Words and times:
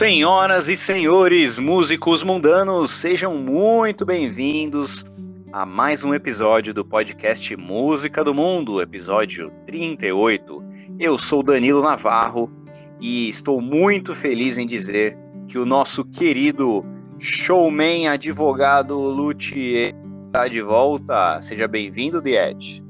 Senhoras 0.00 0.66
e 0.66 0.78
senhores, 0.78 1.58
músicos 1.58 2.22
mundanos, 2.22 2.90
sejam 2.90 3.36
muito 3.36 4.06
bem-vindos 4.06 5.04
a 5.52 5.66
mais 5.66 6.02
um 6.02 6.14
episódio 6.14 6.72
do 6.72 6.82
podcast 6.82 7.54
Música 7.54 8.24
do 8.24 8.32
Mundo, 8.32 8.80
episódio 8.80 9.52
38. 9.66 10.64
Eu 10.98 11.18
sou 11.18 11.42
Danilo 11.42 11.82
Navarro 11.82 12.50
e 12.98 13.28
estou 13.28 13.60
muito 13.60 14.14
feliz 14.14 14.56
em 14.56 14.64
dizer 14.64 15.18
que 15.46 15.58
o 15.58 15.66
nosso 15.66 16.02
querido 16.06 16.82
showman 17.18 18.08
advogado 18.08 18.96
Luthier 18.96 19.94
está 20.28 20.48
de 20.48 20.62
volta. 20.62 21.42
Seja 21.42 21.68
bem-vindo, 21.68 22.22
Died. 22.22 22.82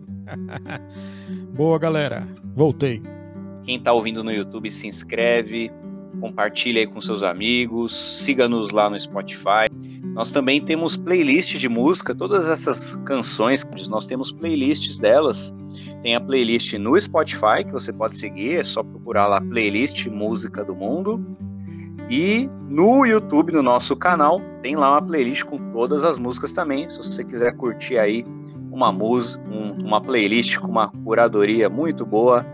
Boa, 1.56 1.76
galera. 1.76 2.24
Voltei. 2.54 3.02
Quem 3.64 3.78
está 3.78 3.92
ouvindo 3.92 4.22
no 4.22 4.30
YouTube, 4.30 4.70
se 4.70 4.86
inscreve, 4.86 5.72
compartilha 6.20 6.80
aí 6.80 6.86
com 6.86 7.00
seus 7.00 7.22
amigos, 7.22 7.94
siga-nos 8.24 8.70
lá 8.70 8.90
no 8.90 8.98
Spotify. 8.98 9.66
Nós 10.14 10.30
também 10.30 10.60
temos 10.60 10.96
playlist 10.96 11.56
de 11.56 11.68
música, 11.68 12.14
todas 12.14 12.48
essas 12.48 12.96
canções, 13.04 13.64
nós 13.88 14.04
temos 14.04 14.32
playlists 14.32 14.98
delas. 14.98 15.54
Tem 16.02 16.14
a 16.14 16.20
playlist 16.20 16.74
no 16.74 17.00
Spotify 17.00 17.64
que 17.64 17.72
você 17.72 17.92
pode 17.92 18.16
seguir, 18.16 18.56
é 18.56 18.62
só 18.62 18.82
procurar 18.82 19.26
lá 19.26 19.40
playlist 19.40 20.06
Música 20.06 20.64
do 20.64 20.74
Mundo. 20.74 21.24
E 22.10 22.50
no 22.68 23.06
YouTube, 23.06 23.52
no 23.52 23.62
nosso 23.62 23.94
canal, 23.94 24.40
tem 24.62 24.74
lá 24.74 24.92
uma 24.92 25.02
playlist 25.02 25.44
com 25.44 25.58
todas 25.72 26.04
as 26.04 26.18
músicas 26.18 26.52
também. 26.52 26.90
Se 26.90 26.96
você 26.96 27.22
quiser 27.22 27.52
curtir 27.52 27.98
aí 27.98 28.24
uma 28.72 28.90
música, 28.90 29.42
um, 29.48 29.86
uma 29.86 30.00
playlist 30.00 30.58
com 30.58 30.68
uma 30.68 30.88
curadoria 30.88 31.68
muito 31.68 32.04
boa, 32.04 32.44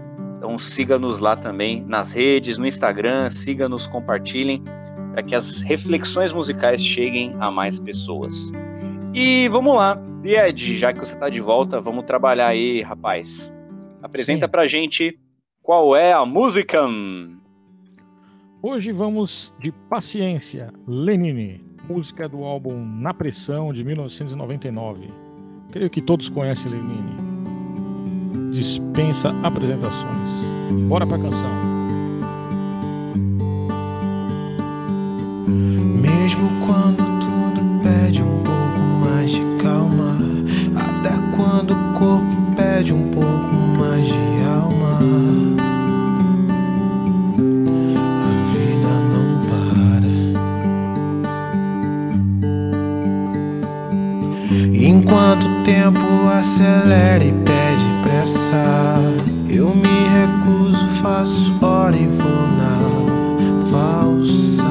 então 0.47 0.56
siga-nos 0.56 1.19
lá 1.19 1.34
também 1.34 1.84
nas 1.89 2.12
redes, 2.12 2.56
no 2.56 2.64
Instagram, 2.64 3.28
siga-nos, 3.30 3.89
compartilhem, 3.89 4.62
para 5.11 5.20
que 5.20 5.34
as 5.34 5.61
reflexões 5.62 6.33
musicais 6.33 6.80
cheguem 6.80 7.34
a 7.41 7.50
mais 7.50 7.80
pessoas. 7.80 8.52
E 9.12 9.48
vamos 9.48 9.74
lá, 9.74 10.00
Ed, 10.22 10.78
já 10.78 10.92
que 10.92 11.00
você 11.00 11.14
está 11.14 11.28
de 11.28 11.41
volta, 11.41 11.80
vamos 11.80 12.05
trabalhar 12.05 12.47
aí, 12.47 12.80
rapaz. 12.80 13.52
Apresenta 14.00 14.47
para 14.47 14.69
gente 14.69 15.19
qual 15.61 15.97
é 15.97 16.12
a 16.12 16.24
música. 16.24 16.80
Hoje 18.62 18.92
vamos 18.92 19.52
de 19.58 19.72
Paciência, 19.72 20.72
Lenine, 20.86 21.61
música 21.89 22.28
do 22.28 22.44
álbum 22.44 22.86
Na 22.86 23.12
Pressão 23.12 23.72
de 23.72 23.83
1999. 23.83 25.08
Creio 25.72 25.91
que 25.91 26.00
todos 26.00 26.30
conhecem 26.30 26.70
Lenine 26.70 27.26
dispensa 28.51 29.34
apresentações. 29.42 30.29
Bora 30.89 31.06
pra 31.06 31.19
canção. 31.19 31.51
Mesmo 36.01 36.51
quando 36.67 37.05
tudo 37.20 37.61
pede 37.83 38.23
um 38.23 38.42
pouco 38.42 38.81
mais 39.05 39.31
de 39.31 39.42
calma, 39.62 40.17
até 40.75 41.12
quando 41.37 41.73
o 41.73 41.92
corpo 41.98 42.33
pede 42.57 42.92
um 42.92 43.11
pouco 43.11 43.55
mais 43.79 44.05
de 44.05 44.45
alma. 44.45 44.98
A 48.19 48.31
vida 48.53 48.92
não 49.12 49.27
para. 49.47 50.11
Enquanto 54.74 55.45
o 55.45 55.63
tempo 55.64 56.29
acelera 56.29 57.24
e 57.24 57.45
Eu 59.48 59.73
me 59.73 60.09
recuso, 60.09 60.85
faço 61.01 61.64
hora 61.64 61.97
e 61.97 62.09
vou 62.09 62.29
na 62.59 62.77
valsa. 63.70 64.64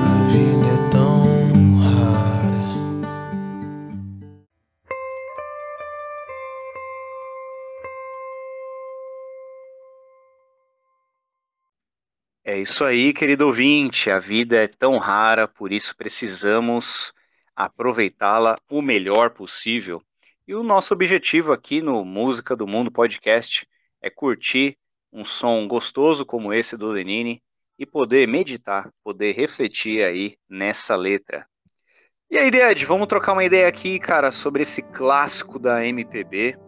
A 0.00 0.14
vida 0.32 0.66
é 0.66 0.90
tão 0.90 1.76
rara. 1.78 2.64
É 12.42 12.58
isso 12.58 12.82
aí, 12.82 13.12
querido 13.12 13.44
ouvinte. 13.44 14.10
A 14.10 14.18
vida 14.18 14.56
é 14.56 14.66
tão 14.66 14.96
rara, 14.96 15.46
por 15.46 15.70
isso 15.70 15.94
precisamos 15.94 17.12
aproveitá-la 17.54 18.56
o 18.70 18.80
melhor 18.80 19.32
possível. 19.32 20.02
E 20.46 20.54
o 20.54 20.62
nosso 20.62 20.92
objetivo 20.92 21.54
aqui 21.54 21.80
no 21.80 22.04
Música 22.04 22.54
do 22.54 22.66
Mundo 22.66 22.90
podcast 22.90 23.66
é 24.02 24.10
curtir 24.10 24.76
um 25.10 25.24
som 25.24 25.66
gostoso 25.66 26.26
como 26.26 26.52
esse 26.52 26.76
do 26.76 26.88
Lenine 26.88 27.42
e 27.78 27.86
poder 27.86 28.28
meditar, 28.28 28.90
poder 29.02 29.32
refletir 29.34 30.04
aí 30.04 30.36
nessa 30.46 30.96
letra. 30.96 31.46
E 32.30 32.36
aí, 32.36 32.50
Ed, 32.50 32.84
vamos 32.84 33.06
trocar 33.06 33.32
uma 33.32 33.42
ideia 33.42 33.66
aqui, 33.66 33.98
cara, 33.98 34.30
sobre 34.30 34.64
esse 34.64 34.82
clássico 34.82 35.58
da 35.58 35.82
MPB. 35.82 36.58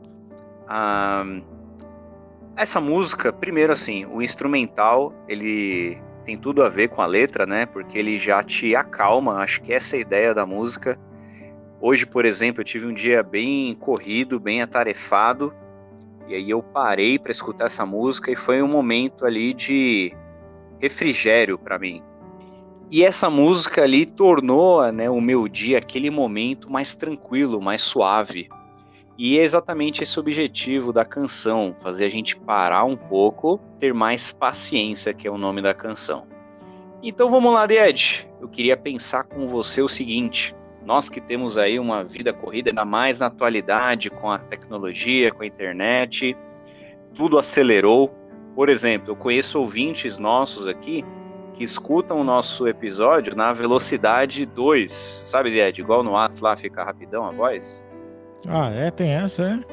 Ah, 0.66 1.24
essa 2.56 2.80
música, 2.80 3.30
primeiro 3.30 3.74
assim, 3.74 4.06
o 4.06 4.22
instrumental, 4.22 5.12
ele 5.28 6.00
tem 6.24 6.38
tudo 6.38 6.62
a 6.62 6.70
ver 6.70 6.88
com 6.88 7.02
a 7.02 7.06
letra, 7.06 7.44
né? 7.44 7.66
Porque 7.66 7.98
ele 7.98 8.16
já 8.16 8.42
te 8.42 8.74
acalma, 8.74 9.42
acho 9.42 9.60
que 9.60 9.70
essa 9.70 9.96
é 9.96 9.98
a 9.98 10.02
ideia 10.02 10.32
da 10.32 10.46
música. 10.46 10.98
Hoje, 11.80 12.06
por 12.06 12.24
exemplo, 12.24 12.60
eu 12.60 12.64
tive 12.64 12.86
um 12.86 12.94
dia 12.94 13.22
bem 13.22 13.74
corrido, 13.74 14.40
bem 14.40 14.62
atarefado, 14.62 15.54
e 16.26 16.34
aí 16.34 16.50
eu 16.50 16.62
parei 16.62 17.18
para 17.18 17.30
escutar 17.30 17.66
essa 17.66 17.84
música 17.86 18.30
e 18.30 18.36
foi 18.36 18.62
um 18.62 18.68
momento 18.68 19.24
ali 19.24 19.52
de 19.54 20.12
refrigério 20.80 21.58
para 21.58 21.78
mim. 21.78 22.02
E 22.90 23.04
essa 23.04 23.28
música 23.28 23.82
ali 23.82 24.06
tornou 24.06 24.90
né, 24.92 25.10
o 25.10 25.20
meu 25.20 25.48
dia, 25.48 25.78
aquele 25.78 26.10
momento 26.10 26.70
mais 26.70 26.94
tranquilo, 26.94 27.60
mais 27.60 27.82
suave. 27.82 28.48
E 29.18 29.38
é 29.38 29.42
exatamente 29.42 30.02
esse 30.02 30.20
objetivo 30.20 30.92
da 30.92 31.04
canção, 31.04 31.74
fazer 31.80 32.04
a 32.04 32.10
gente 32.10 32.36
parar 32.36 32.84
um 32.84 32.96
pouco, 32.96 33.58
ter 33.80 33.92
mais 33.92 34.30
paciência, 34.30 35.14
que 35.14 35.26
é 35.26 35.30
o 35.30 35.38
nome 35.38 35.62
da 35.62 35.74
canção. 35.74 36.26
Então 37.02 37.30
vamos 37.30 37.52
lá, 37.52 37.66
Ed. 37.66 38.28
Eu 38.40 38.48
queria 38.48 38.76
pensar 38.76 39.24
com 39.24 39.48
você 39.48 39.80
o 39.80 39.88
seguinte: 39.88 40.54
nós 40.86 41.08
que 41.08 41.20
temos 41.20 41.58
aí 41.58 41.78
uma 41.78 42.04
vida 42.04 42.32
corrida, 42.32 42.70
ainda 42.70 42.84
mais 42.84 43.18
na 43.18 43.26
atualidade, 43.26 44.08
com 44.08 44.30
a 44.30 44.38
tecnologia, 44.38 45.32
com 45.32 45.42
a 45.42 45.46
internet, 45.46 46.36
tudo 47.12 47.36
acelerou. 47.36 48.14
Por 48.54 48.68
exemplo, 48.68 49.10
eu 49.10 49.16
conheço 49.16 49.58
ouvintes 49.58 50.16
nossos 50.16 50.68
aqui 50.68 51.04
que 51.54 51.64
escutam 51.64 52.20
o 52.20 52.24
nosso 52.24 52.68
episódio 52.68 53.34
na 53.34 53.52
velocidade 53.52 54.46
2, 54.46 55.24
sabe, 55.26 55.58
Ed? 55.58 55.80
Igual 55.80 56.04
no 56.04 56.12
WhatsApp 56.12 56.44
lá 56.44 56.56
fica 56.56 56.84
rapidão 56.84 57.24
a 57.24 57.32
voz. 57.32 57.86
Ah, 58.48 58.70
é? 58.70 58.90
Tem 58.90 59.10
essa, 59.10 59.64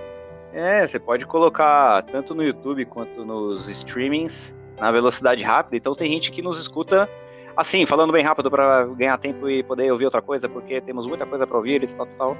é? 0.53 0.81
É, 0.81 0.87
você 0.87 0.99
pode 0.99 1.25
colocar 1.25 2.01
tanto 2.03 2.33
no 2.33 2.43
YouTube 2.43 2.85
quanto 2.85 3.25
nos 3.25 3.69
streamings 3.69 4.57
na 4.79 4.91
velocidade 4.91 5.43
rápida. 5.43 5.77
Então 5.77 5.93
tem 5.93 6.11
gente 6.11 6.31
que 6.31 6.41
nos 6.41 6.59
escuta 6.59 7.09
assim, 7.55 7.85
falando 7.85 8.11
bem 8.11 8.23
rápido 8.23 8.49
para 8.49 8.85
ganhar 8.85 9.17
tempo 9.17 9.49
e 9.49 9.63
poder 9.63 9.91
ouvir 9.91 10.05
outra 10.05 10.21
coisa, 10.21 10.49
porque 10.49 10.81
temos 10.81 11.05
muita 11.05 11.25
coisa 11.25 11.45
para 11.45 11.57
ouvir 11.57 11.83
e 11.83 11.87
tal, 11.87 12.05
tal, 12.05 12.15
tal. 12.17 12.37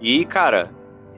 E, 0.00 0.24
cara, 0.24 0.70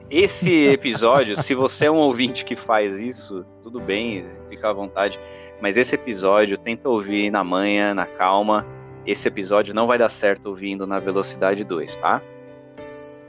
esse 0.09 0.67
episódio, 0.67 1.41
se 1.41 1.55
você 1.55 1.85
é 1.85 1.91
um 1.91 1.97
ouvinte 1.97 2.45
que 2.45 2.55
faz 2.55 2.99
isso, 2.99 3.45
tudo 3.61 3.79
bem, 3.79 4.25
fica 4.49 4.69
à 4.69 4.73
vontade. 4.73 5.19
Mas 5.61 5.77
esse 5.77 5.95
episódio, 5.95 6.57
tenta 6.57 6.89
ouvir 6.89 7.31
na 7.31 7.43
manhã, 7.43 7.93
na 7.93 8.05
calma. 8.05 8.65
Esse 9.05 9.27
episódio 9.27 9.73
não 9.73 9.87
vai 9.87 9.97
dar 9.97 10.09
certo 10.09 10.47
ouvindo 10.47 10.85
na 10.85 10.99
velocidade 10.99 11.63
2, 11.63 11.97
tá? 11.97 12.21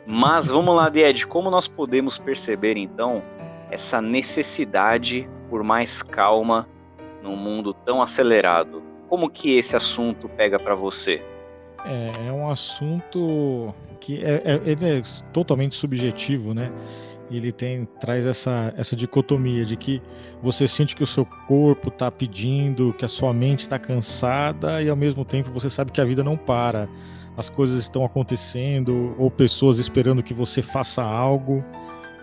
Mas 0.07 0.49
vamos 0.49 0.77
lá, 0.77 0.91
Ed, 0.95 1.27
como 1.27 1.51
nós 1.51 1.67
podemos 1.67 2.19
perceber 2.19 2.77
então 2.77 3.23
essa 3.71 4.01
necessidade 4.01 5.29
por 5.49 5.63
mais 5.63 6.03
calma 6.03 6.69
num 7.23 7.37
mundo 7.37 7.73
tão 7.73 8.03
acelerado? 8.03 8.83
Como 9.15 9.31
que 9.31 9.57
esse 9.57 9.77
assunto 9.77 10.29
pega 10.29 10.59
para 10.59 10.75
você? 10.75 11.23
É, 11.85 12.27
é, 12.27 12.33
um 12.33 12.51
assunto 12.51 13.73
que 14.01 14.19
é, 14.25 14.43
é, 14.45 14.73
é 14.73 15.03
totalmente 15.33 15.77
subjetivo, 15.77 16.53
né? 16.53 16.73
Ele 17.31 17.53
tem 17.53 17.85
traz 18.01 18.27
essa, 18.27 18.75
essa 18.77 18.97
dicotomia 18.97 19.65
de 19.65 19.77
que 19.77 20.03
você 20.43 20.67
sente 20.67 20.97
que 20.97 21.05
o 21.05 21.07
seu 21.07 21.25
corpo 21.47 21.91
está 21.91 22.11
pedindo, 22.11 22.93
que 22.95 23.05
a 23.05 23.09
sua 23.09 23.33
mente 23.33 23.61
está 23.61 23.79
cansada 23.79 24.83
e 24.83 24.89
ao 24.89 24.97
mesmo 24.97 25.25
tempo 25.25 25.49
você 25.53 25.71
sabe 25.71 25.93
que 25.93 26.01
a 26.01 26.05
vida 26.05 26.25
não 26.25 26.37
para 26.37 26.89
as 27.37 27.49
coisas 27.49 27.81
estão 27.81 28.05
acontecendo 28.05 29.15
ou 29.17 29.31
pessoas 29.31 29.79
esperando 29.79 30.25
que 30.25 30.35
você 30.35 30.61
faça 30.61 31.05
algo 31.05 31.65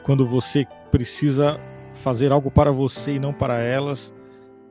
quando 0.03 0.27
você 0.27 0.67
precisa 0.91 1.57
fazer 1.93 2.33
algo 2.33 2.51
para 2.51 2.69
você 2.69 3.13
e 3.13 3.19
não 3.19 3.31
para 3.31 3.61
elas. 3.61 4.13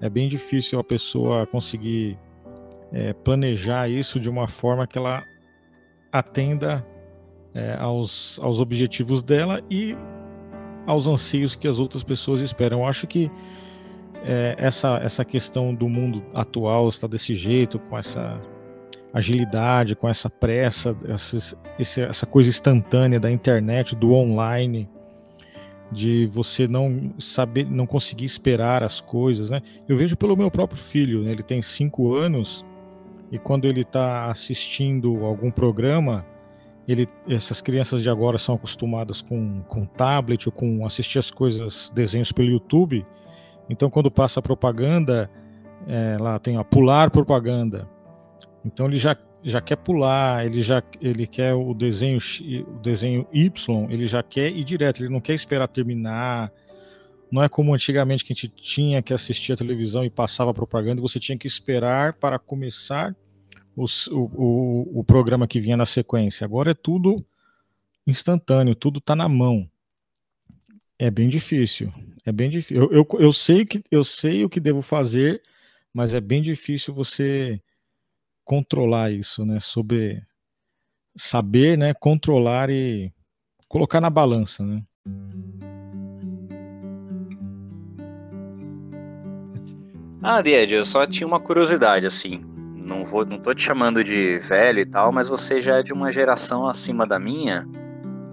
É 0.00 0.08
bem 0.08 0.28
difícil 0.28 0.78
a 0.78 0.84
pessoa 0.84 1.46
conseguir 1.46 2.18
é, 2.92 3.12
planejar 3.12 3.88
isso 3.88 4.18
de 4.18 4.30
uma 4.30 4.48
forma 4.48 4.86
que 4.86 4.98
ela 4.98 5.22
atenda 6.10 6.84
é, 7.54 7.76
aos, 7.78 8.38
aos 8.42 8.60
objetivos 8.60 9.22
dela 9.22 9.62
e 9.70 9.96
aos 10.86 11.06
anseios 11.06 11.54
que 11.54 11.68
as 11.68 11.78
outras 11.78 12.02
pessoas 12.02 12.40
esperam. 12.40 12.80
Eu 12.80 12.86
acho 12.86 13.06
que 13.06 13.30
é, 14.24 14.54
essa, 14.58 14.98
essa 15.02 15.24
questão 15.24 15.74
do 15.74 15.88
mundo 15.88 16.24
atual 16.34 16.88
está 16.88 17.06
desse 17.06 17.34
jeito, 17.34 17.78
com 17.78 17.96
essa 17.98 18.40
agilidade, 19.12 19.96
com 19.96 20.08
essa 20.08 20.30
pressa, 20.30 20.96
essa, 21.08 21.56
essa 21.78 22.26
coisa 22.26 22.48
instantânea 22.48 23.18
da 23.18 23.30
internet, 23.30 23.96
do 23.96 24.12
online, 24.12 24.88
de 25.90 26.26
você 26.26 26.68
não 26.68 27.12
saber, 27.18 27.66
não 27.68 27.86
conseguir 27.86 28.24
esperar 28.24 28.82
as 28.82 29.00
coisas, 29.00 29.50
né? 29.50 29.60
Eu 29.88 29.96
vejo 29.96 30.16
pelo 30.16 30.36
meu 30.36 30.50
próprio 30.50 30.78
filho, 30.78 31.22
né? 31.22 31.32
ele 31.32 31.42
tem 31.42 31.60
cinco 31.60 32.14
anos 32.14 32.64
e 33.30 33.38
quando 33.38 33.64
ele 33.66 33.82
está 33.82 34.26
assistindo 34.26 35.24
algum 35.24 35.50
programa, 35.50 36.24
ele, 36.86 37.06
essas 37.28 37.60
crianças 37.60 38.02
de 38.02 38.10
agora 38.10 38.38
são 38.38 38.54
acostumadas 38.54 39.22
com, 39.22 39.62
com 39.68 39.84
tablet 39.84 40.48
ou 40.48 40.52
com 40.52 40.84
assistir 40.84 41.18
as 41.18 41.30
coisas, 41.30 41.90
desenhos 41.94 42.32
pelo 42.32 42.48
YouTube. 42.48 43.06
Então, 43.68 43.88
quando 43.88 44.10
passa 44.10 44.40
a 44.40 44.42
propaganda, 44.42 45.30
é, 45.86 46.16
lá 46.18 46.38
tem 46.38 46.56
a 46.56 46.64
pular 46.64 47.10
propaganda. 47.10 47.88
Então 48.64 48.86
ele 48.86 48.96
já, 48.96 49.16
já 49.42 49.60
quer 49.60 49.76
pular, 49.76 50.44
ele 50.44 50.62
já 50.62 50.82
ele 51.00 51.26
quer 51.26 51.54
o 51.54 51.72
desenho 51.72 52.18
o 52.66 52.78
desenho 52.80 53.26
Y, 53.32 53.86
ele 53.90 54.06
já 54.06 54.22
quer 54.22 54.50
ir 54.50 54.64
direto, 54.64 55.02
ele 55.02 55.08
não 55.08 55.20
quer 55.20 55.34
esperar 55.34 55.68
terminar. 55.68 56.52
Não 57.30 57.42
é 57.42 57.48
como 57.48 57.74
antigamente 57.74 58.24
que 58.24 58.32
a 58.32 58.34
gente 58.34 58.48
tinha 58.48 59.00
que 59.00 59.14
assistir 59.14 59.52
a 59.52 59.56
televisão 59.56 60.04
e 60.04 60.10
passava 60.10 60.52
propaganda, 60.52 61.00
você 61.00 61.20
tinha 61.20 61.38
que 61.38 61.46
esperar 61.46 62.14
para 62.14 62.38
começar 62.38 63.14
o, 63.76 63.84
o, 64.10 65.00
o 65.00 65.04
programa 65.04 65.46
que 65.46 65.60
vinha 65.60 65.76
na 65.76 65.86
sequência. 65.86 66.44
Agora 66.44 66.72
é 66.72 66.74
tudo 66.74 67.24
instantâneo, 68.06 68.74
tudo 68.74 68.98
está 68.98 69.14
na 69.14 69.28
mão. 69.28 69.70
É 70.98 71.10
bem 71.10 71.28
difícil. 71.28 71.92
É 72.26 72.32
bem 72.32 72.50
difícil. 72.50 72.82
Eu, 72.82 72.90
eu, 72.92 73.08
eu, 73.18 73.32
sei 73.32 73.64
que, 73.64 73.82
eu 73.90 74.04
sei 74.04 74.44
o 74.44 74.48
que 74.48 74.60
devo 74.60 74.82
fazer, 74.82 75.40
mas 75.94 76.12
é 76.12 76.20
bem 76.20 76.42
difícil 76.42 76.92
você 76.92 77.60
controlar 78.50 79.12
isso, 79.12 79.46
né? 79.46 79.60
Sobre 79.60 80.20
saber, 81.16 81.78
né? 81.78 81.94
Controlar 81.94 82.68
e 82.68 83.12
colocar 83.68 84.00
na 84.00 84.10
balança, 84.10 84.66
né? 84.66 84.82
Ah, 90.20 90.42
Died, 90.42 90.72
eu 90.72 90.84
só 90.84 91.06
tinha 91.06 91.28
uma 91.28 91.38
curiosidade, 91.38 92.06
assim 92.06 92.44
não 92.74 93.04
vou, 93.04 93.24
não 93.24 93.38
tô 93.38 93.54
te 93.54 93.62
chamando 93.62 94.02
de 94.02 94.40
velho 94.40 94.80
e 94.80 94.84
tal, 94.84 95.12
mas 95.12 95.28
você 95.28 95.60
já 95.60 95.78
é 95.78 95.82
de 95.82 95.92
uma 95.92 96.10
geração 96.10 96.66
acima 96.66 97.06
da 97.06 97.20
minha. 97.20 97.64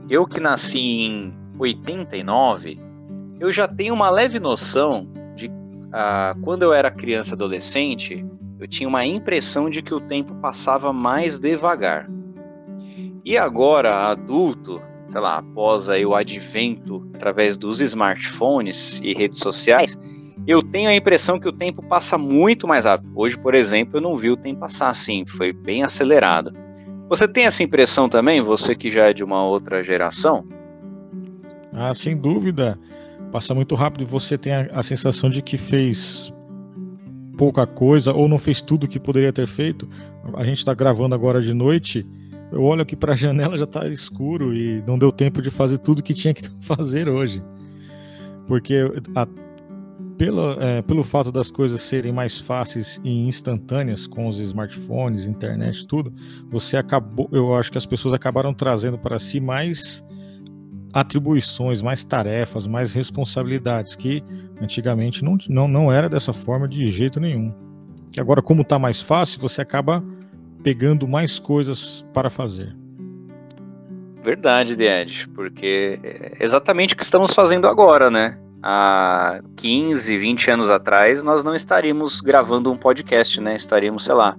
Eu 0.10 0.26
que 0.26 0.40
nasci 0.40 0.80
em 0.80 1.34
89, 1.60 2.80
eu 3.40 3.52
já 3.52 3.68
tenho 3.68 3.94
uma 3.94 4.10
leve 4.10 4.40
noção 4.40 5.08
de 5.36 5.48
uh, 5.48 6.42
quando 6.42 6.64
eu 6.64 6.74
era 6.74 6.90
criança 6.90 7.36
adolescente, 7.36 8.26
eu 8.60 8.68
tinha 8.68 8.90
uma 8.90 9.06
impressão 9.06 9.70
de 9.70 9.82
que 9.82 9.94
o 9.94 10.00
tempo 10.00 10.34
passava 10.36 10.92
mais 10.92 11.38
devagar. 11.38 12.10
E 13.24 13.38
agora, 13.38 14.10
adulto, 14.10 14.82
sei 15.08 15.22
lá, 15.22 15.38
após 15.38 15.90
aí 15.90 16.06
o 16.06 16.16
advento 16.16 17.08
através 17.14 17.58
dos 17.58 17.82
smartphones 17.82 19.00
e 19.04 19.14
redes 19.14 19.40
sociais, 19.40 20.00
eu 20.48 20.64
tenho 20.64 20.90
a 20.90 20.96
impressão 20.96 21.40
que 21.40 21.48
o 21.48 21.52
tempo 21.52 21.84
passa 21.84 22.18
muito 22.18 22.68
mais 22.68 22.86
rápido. 22.86 23.12
Hoje, 23.16 23.38
por 23.38 23.54
exemplo, 23.54 23.98
eu 23.98 24.02
não 24.02 24.16
vi 24.16 24.30
o 24.30 24.38
tempo 24.38 24.62
passar 24.62 24.90
assim, 24.90 25.26
foi 25.26 25.52
bem 25.52 25.84
acelerado. 25.84 26.54
Você 27.10 27.28
tem 27.28 27.46
essa 27.46 27.64
impressão 27.64 28.08
também, 28.08 28.42
você 28.42 28.76
que 28.76 28.90
já 28.90 29.08
é 29.08 29.14
de 29.14 29.24
uma 29.24 29.44
outra 29.44 29.84
geração? 29.84 30.46
Ah, 31.74 31.94
sem 31.94 32.16
dúvida. 32.16 32.80
Passa 33.32 33.54
muito 33.54 33.76
rápido 33.76 34.04
e 34.04 34.06
você 34.06 34.38
tem 34.38 34.54
a, 34.54 34.68
a 34.72 34.84
sensação 34.84 35.30
de 35.30 35.42
que 35.42 35.58
fez 35.58 36.34
pouca 37.38 37.66
coisa 37.68 38.12
ou 38.12 38.28
não 38.28 38.38
fez 38.38 38.62
tudo 38.62 38.88
que 38.88 39.00
poderia 39.00 39.32
ter 39.32 39.48
feito. 39.48 39.88
A 40.34 40.44
gente 40.44 40.58
está 40.58 40.74
gravando 40.74 41.14
agora 41.14 41.42
de 41.42 41.54
noite. 41.54 42.06
Eu 42.52 42.64
olho 42.64 42.82
aqui 42.82 42.96
para 42.96 43.14
a 43.14 43.16
janela 43.18 43.58
já 43.58 43.66
está 43.66 43.88
escuro 43.88 44.54
e 44.54 44.84
não 44.88 44.98
deu 44.98 45.12
tempo 45.12 45.42
de 45.42 45.52
fazer 45.52 45.78
tudo 45.78 46.02
que 46.02 46.14
tinha 46.14 46.34
que 46.34 46.50
fazer 46.62 47.08
hoje. 47.08 47.42
Porque 48.48 48.92
a, 49.16 49.28
pelo, 50.18 50.52
é, 50.60 50.82
pelo 50.82 51.04
fato 51.04 51.32
das 51.32 51.52
coisas 51.52 51.80
serem 51.82 52.12
mais 52.12 52.40
fáceis 52.40 53.00
e 53.04 53.28
instantâneas 53.28 54.08
com 54.08 54.28
os 54.28 54.40
smartphones, 54.40 55.26
internet, 55.26 55.86
tudo, 55.86 56.12
você 56.50 56.76
acabou, 56.76 57.30
eu 57.32 57.54
acho 57.54 57.72
que 57.72 57.78
as 57.78 57.86
pessoas 57.86 58.14
acabaram 58.14 58.54
trazendo 58.54 58.98
para 58.98 59.20
si 59.20 59.40
mais 59.40 60.04
atribuições, 60.94 61.82
mais 61.82 62.04
tarefas, 62.04 62.66
mais 62.68 62.94
responsabilidades 62.94 63.96
que 63.96 64.24
antigamente 64.62 65.24
não, 65.24 65.38
não, 65.50 65.68
não 65.68 65.92
era 65.92 66.10
dessa 66.10 66.34
forma 66.34 66.68
de 66.68 66.90
jeito 66.90 67.20
nenhum. 67.20 67.54
Que 68.12 68.20
agora, 68.20 68.42
como 68.42 68.62
está 68.62 68.80
mais 68.80 69.02
fácil, 69.02 69.40
você 69.40 69.62
acaba 69.62 70.04
pegando 70.64 71.08
mais 71.08 71.40
coisas 71.40 72.06
para 72.14 72.30
fazer. 72.30 72.76
Verdade, 74.24 74.76
Died, 74.76 75.28
porque 75.34 76.00
é 76.04 76.44
exatamente 76.44 76.94
o 76.94 76.98
que 76.98 77.04
estamos 77.04 77.34
fazendo 77.34 77.68
agora, 77.68 78.10
né? 78.10 78.38
há 78.62 79.42
15, 79.56 80.18
20 80.18 80.52
anos 80.52 80.70
atrás, 80.70 81.24
nós 81.24 81.44
não 81.44 81.56
estaríamos 81.56 82.22
gravando 82.22 82.72
um 82.72 82.78
podcast, 82.78 83.40
né? 83.42 83.56
Estaríamos, 83.56 84.04
sei 84.04 84.16
lá, 84.16 84.38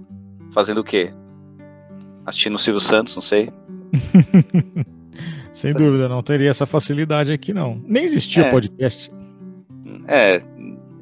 fazendo 0.51 0.81
o 0.81 0.83
quê? 0.83 1.13
Assistindo 2.25 2.55
o 2.55 2.59
Silvio 2.59 2.79
Santos, 2.79 3.15
não 3.15 3.21
sei. 3.21 3.51
Sem 5.59 5.73
dúvida, 5.73 6.07
não 6.07 6.23
teria 6.23 6.49
essa 6.49 6.65
facilidade 6.65 7.31
aqui, 7.31 7.53
não. 7.53 7.81
Nem 7.85 8.03
existia 8.03 8.45
é. 8.45 8.49
podcast. 8.49 9.11
É, 10.07 10.41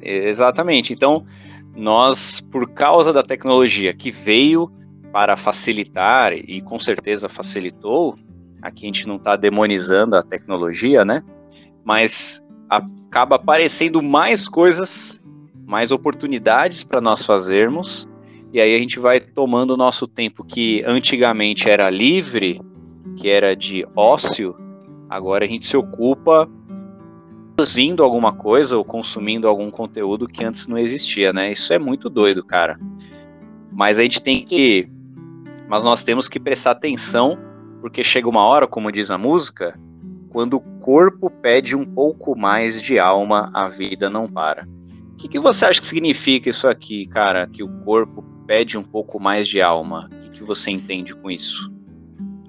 exatamente. 0.02 0.92
Então, 0.92 1.24
nós, 1.76 2.40
por 2.40 2.68
causa 2.70 3.12
da 3.12 3.22
tecnologia 3.22 3.94
que 3.94 4.10
veio 4.10 4.70
para 5.12 5.36
facilitar, 5.36 6.32
e 6.32 6.60
com 6.60 6.78
certeza 6.78 7.28
facilitou, 7.28 8.18
aqui 8.60 8.84
a 8.84 8.86
gente 8.86 9.06
não 9.06 9.16
está 9.16 9.36
demonizando 9.36 10.16
a 10.16 10.22
tecnologia, 10.22 11.04
né? 11.04 11.22
Mas 11.84 12.42
acaba 12.68 13.36
aparecendo 13.36 14.02
mais 14.02 14.48
coisas, 14.48 15.22
mais 15.66 15.92
oportunidades 15.92 16.82
para 16.82 17.00
nós 17.00 17.24
fazermos, 17.24 18.08
e 18.52 18.60
aí 18.60 18.74
a 18.74 18.78
gente 18.78 18.98
vai 18.98 19.20
tomando 19.20 19.72
o 19.72 19.76
nosso 19.76 20.06
tempo 20.06 20.44
que 20.44 20.82
antigamente 20.84 21.70
era 21.70 21.88
livre, 21.88 22.60
que 23.18 23.28
era 23.28 23.56
de 23.56 23.84
ócio, 23.96 24.54
agora 25.10 25.44
a 25.44 25.48
gente 25.48 25.66
se 25.66 25.76
ocupa 25.76 26.48
produzindo 27.56 28.04
alguma 28.04 28.32
coisa 28.32 28.78
ou 28.78 28.84
consumindo 28.84 29.48
algum 29.48 29.68
conteúdo 29.68 30.28
que 30.28 30.44
antes 30.44 30.68
não 30.68 30.78
existia, 30.78 31.32
né? 31.32 31.50
Isso 31.50 31.72
é 31.72 31.78
muito 31.78 32.08
doido, 32.08 32.44
cara. 32.44 32.78
Mas 33.72 33.98
a 33.98 34.02
gente 34.02 34.22
tem 34.22 34.44
que. 34.44 34.88
Mas 35.68 35.82
nós 35.82 36.04
temos 36.04 36.28
que 36.28 36.38
prestar 36.38 36.70
atenção, 36.70 37.36
porque 37.80 38.04
chega 38.04 38.28
uma 38.28 38.42
hora, 38.42 38.68
como 38.68 38.92
diz 38.92 39.10
a 39.10 39.18
música, 39.18 39.78
quando 40.28 40.54
o 40.54 40.60
corpo 40.60 41.28
pede 41.28 41.74
um 41.74 41.84
pouco 41.84 42.38
mais 42.38 42.80
de 42.80 42.96
alma, 43.00 43.50
a 43.52 43.68
vida 43.68 44.08
não 44.08 44.28
para. 44.28 44.66
O 45.14 45.16
que, 45.16 45.26
que 45.26 45.40
você 45.40 45.66
acha 45.66 45.80
que 45.80 45.86
significa 45.86 46.48
isso 46.48 46.68
aqui, 46.68 47.06
cara? 47.08 47.48
Que 47.48 47.64
o 47.64 47.68
corpo 47.82 48.22
pede 48.46 48.78
um 48.78 48.84
pouco 48.84 49.18
mais 49.18 49.48
de 49.48 49.60
alma. 49.60 50.08
O 50.12 50.18
que, 50.20 50.30
que 50.30 50.44
você 50.44 50.70
entende 50.70 51.12
com 51.12 51.28
isso? 51.28 51.76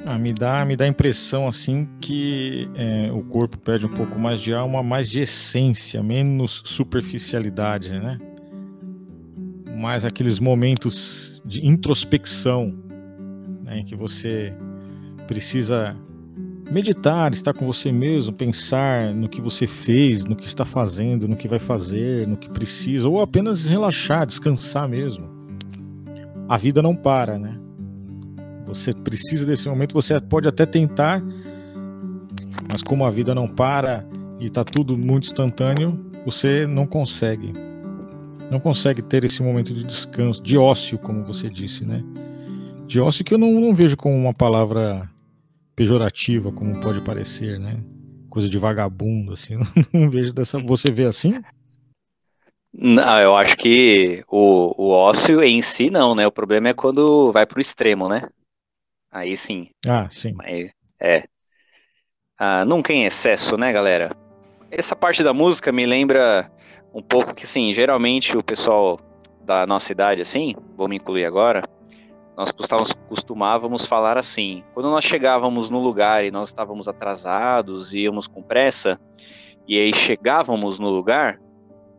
Ah, 0.05 0.17
me 0.17 0.31
dá 0.31 0.63
me 0.63 0.75
dá 0.75 0.85
a 0.85 0.87
impressão 0.87 1.47
assim 1.47 1.87
que 1.99 2.69
é, 2.73 3.11
o 3.11 3.21
corpo 3.21 3.57
pede 3.57 3.85
um 3.85 3.89
pouco 3.89 4.17
mais 4.17 4.39
de 4.39 4.53
alma, 4.53 4.81
mais 4.81 5.09
de 5.09 5.19
essência, 5.19 6.01
menos 6.01 6.61
superficialidade, 6.65 7.89
né? 7.91 8.17
Mais 9.77 10.05
aqueles 10.05 10.39
momentos 10.39 11.41
de 11.45 11.65
introspecção, 11.65 12.73
né, 13.63 13.79
em 13.79 13.85
que 13.85 13.95
você 13.95 14.53
precisa 15.27 15.95
meditar, 16.71 17.31
estar 17.33 17.53
com 17.53 17.65
você 17.65 17.91
mesmo, 17.91 18.31
pensar 18.31 19.13
no 19.13 19.27
que 19.27 19.41
você 19.41 19.67
fez, 19.67 20.23
no 20.23 20.35
que 20.35 20.45
está 20.45 20.65
fazendo, 20.65 21.27
no 21.27 21.35
que 21.35 21.47
vai 21.47 21.59
fazer, 21.59 22.27
no 22.27 22.37
que 22.37 22.49
precisa, 22.49 23.07
ou 23.07 23.21
apenas 23.21 23.67
relaxar, 23.67 24.25
descansar 24.25 24.87
mesmo. 24.87 25.27
A 26.47 26.57
vida 26.57 26.81
não 26.81 26.95
para, 26.95 27.37
né? 27.37 27.59
Você 28.69 28.93
precisa 28.93 29.45
desse 29.45 29.67
momento, 29.67 29.93
você 29.93 30.19
pode 30.21 30.47
até 30.47 30.65
tentar, 30.65 31.21
mas 32.71 32.81
como 32.83 33.03
a 33.03 33.09
vida 33.09 33.35
não 33.35 33.47
para 33.47 34.05
e 34.39 34.45
está 34.45 34.63
tudo 34.63 34.97
muito 34.97 35.25
instantâneo, 35.25 35.99
você 36.23 36.65
não 36.65 36.85
consegue. 36.85 37.51
Não 38.49 38.59
consegue 38.59 39.01
ter 39.01 39.23
esse 39.25 39.43
momento 39.43 39.73
de 39.73 39.83
descanso, 39.83 40.41
de 40.41 40.57
ócio, 40.57 40.97
como 40.99 41.23
você 41.23 41.49
disse, 41.49 41.83
né? 41.83 42.03
De 42.87 42.99
ócio 42.99 43.25
que 43.25 43.33
eu 43.33 43.37
não, 43.37 43.59
não 43.59 43.73
vejo 43.73 43.97
como 43.97 44.15
uma 44.15 44.33
palavra 44.33 45.09
pejorativa, 45.75 46.51
como 46.51 46.79
pode 46.79 47.01
parecer, 47.01 47.59
né? 47.59 47.83
Coisa 48.29 48.47
de 48.47 48.57
vagabundo, 48.57 49.33
assim. 49.33 49.55
Não 49.91 50.07
vejo 50.07 50.31
dessa. 50.31 50.59
Você 50.59 50.91
vê 50.91 51.05
assim? 51.05 51.41
Não, 52.71 53.19
eu 53.19 53.35
acho 53.35 53.57
que 53.57 54.23
o, 54.27 54.75
o 54.77 54.89
ócio 54.89 55.41
em 55.41 55.61
si 55.63 55.89
não, 55.89 56.13
né? 56.13 56.27
O 56.27 56.31
problema 56.31 56.69
é 56.69 56.73
quando 56.73 57.31
vai 57.31 57.45
pro 57.47 57.59
extremo, 57.59 58.07
né? 58.07 58.29
Aí 59.11 59.35
sim. 59.35 59.69
Ah, 59.87 60.07
sim. 60.11 60.35
Aí, 60.39 60.71
é. 60.99 61.23
Ah, 62.37 62.63
nunca 62.65 62.93
em 62.93 63.05
excesso, 63.05 63.57
né, 63.57 63.71
galera? 63.73 64.15
Essa 64.71 64.95
parte 64.95 65.23
da 65.23 65.33
música 65.33 65.71
me 65.71 65.85
lembra 65.85 66.49
um 66.93 67.01
pouco 67.01 67.33
que, 67.33 67.43
assim, 67.43 67.73
geralmente 67.73 68.37
o 68.37 68.43
pessoal 68.43 68.99
da 69.41 69.65
nossa 69.65 69.91
idade, 69.91 70.21
assim, 70.21 70.55
vou 70.77 70.87
me 70.87 70.95
incluir 70.95 71.25
agora, 71.25 71.63
nós 72.37 72.53
costumávamos 73.09 73.85
falar 73.85 74.17
assim: 74.17 74.63
quando 74.73 74.89
nós 74.89 75.03
chegávamos 75.03 75.69
no 75.69 75.79
lugar 75.79 76.23
e 76.23 76.31
nós 76.31 76.47
estávamos 76.47 76.87
atrasados, 76.87 77.93
íamos 77.93 78.27
com 78.27 78.41
pressa, 78.41 78.97
e 79.67 79.77
aí 79.77 79.93
chegávamos 79.93 80.79
no 80.79 80.89
lugar, 80.89 81.37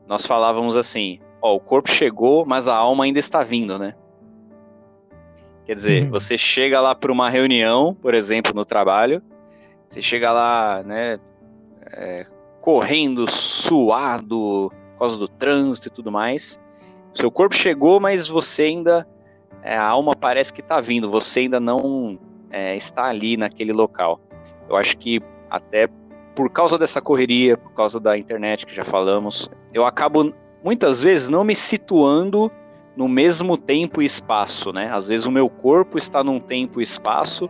nós 0.06 0.24
falávamos 0.24 0.78
assim: 0.78 1.18
ó, 1.42 1.54
o 1.54 1.60
corpo 1.60 1.90
chegou, 1.90 2.46
mas 2.46 2.68
a 2.68 2.74
alma 2.74 3.04
ainda 3.04 3.18
está 3.18 3.42
vindo, 3.42 3.78
né? 3.78 3.94
Quer 5.70 5.76
dizer, 5.76 6.02
uhum. 6.02 6.10
você 6.10 6.36
chega 6.36 6.80
lá 6.80 6.96
para 6.96 7.12
uma 7.12 7.30
reunião, 7.30 7.94
por 7.94 8.12
exemplo, 8.12 8.52
no 8.52 8.64
trabalho, 8.64 9.22
você 9.88 10.02
chega 10.02 10.32
lá, 10.32 10.82
né, 10.82 11.20
é, 11.92 12.26
correndo, 12.60 13.30
suado, 13.30 14.72
por 14.94 14.98
causa 14.98 15.16
do 15.16 15.28
trânsito 15.28 15.86
e 15.86 15.90
tudo 15.92 16.10
mais. 16.10 16.58
Seu 17.14 17.30
corpo 17.30 17.54
chegou, 17.54 18.00
mas 18.00 18.26
você 18.26 18.62
ainda. 18.62 19.06
É, 19.62 19.76
a 19.76 19.84
alma 19.86 20.16
parece 20.16 20.52
que 20.52 20.60
está 20.60 20.80
vindo, 20.80 21.08
você 21.08 21.38
ainda 21.38 21.60
não 21.60 22.18
é, 22.50 22.74
está 22.74 23.04
ali 23.04 23.36
naquele 23.36 23.72
local. 23.72 24.20
Eu 24.68 24.74
acho 24.74 24.98
que 24.98 25.22
até 25.48 25.88
por 26.34 26.50
causa 26.50 26.76
dessa 26.76 27.00
correria, 27.00 27.56
por 27.56 27.70
causa 27.74 28.00
da 28.00 28.18
internet 28.18 28.66
que 28.66 28.74
já 28.74 28.84
falamos, 28.84 29.48
eu 29.72 29.86
acabo 29.86 30.34
muitas 30.64 31.00
vezes 31.00 31.28
não 31.28 31.44
me 31.44 31.54
situando 31.54 32.50
no 33.00 33.08
mesmo 33.08 33.56
tempo 33.56 34.02
e 34.02 34.04
espaço, 34.04 34.74
né? 34.74 34.90
Às 34.92 35.08
vezes 35.08 35.24
o 35.24 35.30
meu 35.30 35.48
corpo 35.48 35.96
está 35.96 36.22
num 36.22 36.38
tempo 36.38 36.80
e 36.80 36.82
espaço 36.82 37.48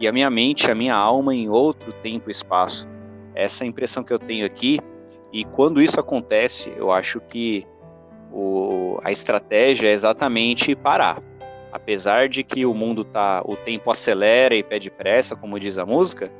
e 0.00 0.08
a 0.08 0.12
minha 0.12 0.28
mente, 0.28 0.68
a 0.68 0.74
minha 0.74 0.96
alma 0.96 1.32
em 1.32 1.48
outro 1.48 1.92
tempo 1.92 2.28
e 2.28 2.32
espaço. 2.32 2.88
Essa 3.32 3.62
é 3.62 3.66
a 3.66 3.68
impressão 3.68 4.02
que 4.02 4.12
eu 4.12 4.18
tenho 4.18 4.44
aqui. 4.44 4.80
E 5.32 5.44
quando 5.44 5.80
isso 5.80 6.00
acontece, 6.00 6.72
eu 6.76 6.90
acho 6.90 7.20
que 7.20 7.64
o, 8.32 8.98
a 9.04 9.12
estratégia 9.12 9.86
é 9.86 9.92
exatamente 9.92 10.74
parar. 10.74 11.22
Apesar 11.70 12.28
de 12.28 12.42
que 12.42 12.66
o 12.66 12.74
mundo 12.74 13.04
tá, 13.04 13.44
o 13.44 13.54
tempo 13.54 13.92
acelera 13.92 14.56
e 14.56 14.62
pede 14.64 14.90
pressa, 14.90 15.36
como 15.36 15.60
diz 15.60 15.78
a 15.78 15.86
música, 15.86 16.32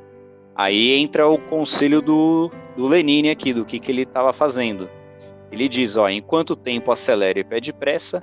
aí 0.53 0.91
entra 0.91 1.25
o 1.25 1.37
conselho 1.37 2.01
do, 2.01 2.51
do 2.75 2.85
Lenine 2.85 3.29
aqui, 3.29 3.53
do 3.53 3.63
que, 3.63 3.79
que 3.79 3.93
ele 3.93 4.01
estava 4.01 4.33
fazendo. 4.33 4.89
Ele 5.51 5.69
diz, 5.69 5.95
ó, 5.95 6.09
enquanto 6.09 6.51
o 6.51 6.55
tempo 6.55 6.91
acelera 6.91 7.39
e 7.39 7.45
pede 7.45 7.71
pressa, 7.71 8.21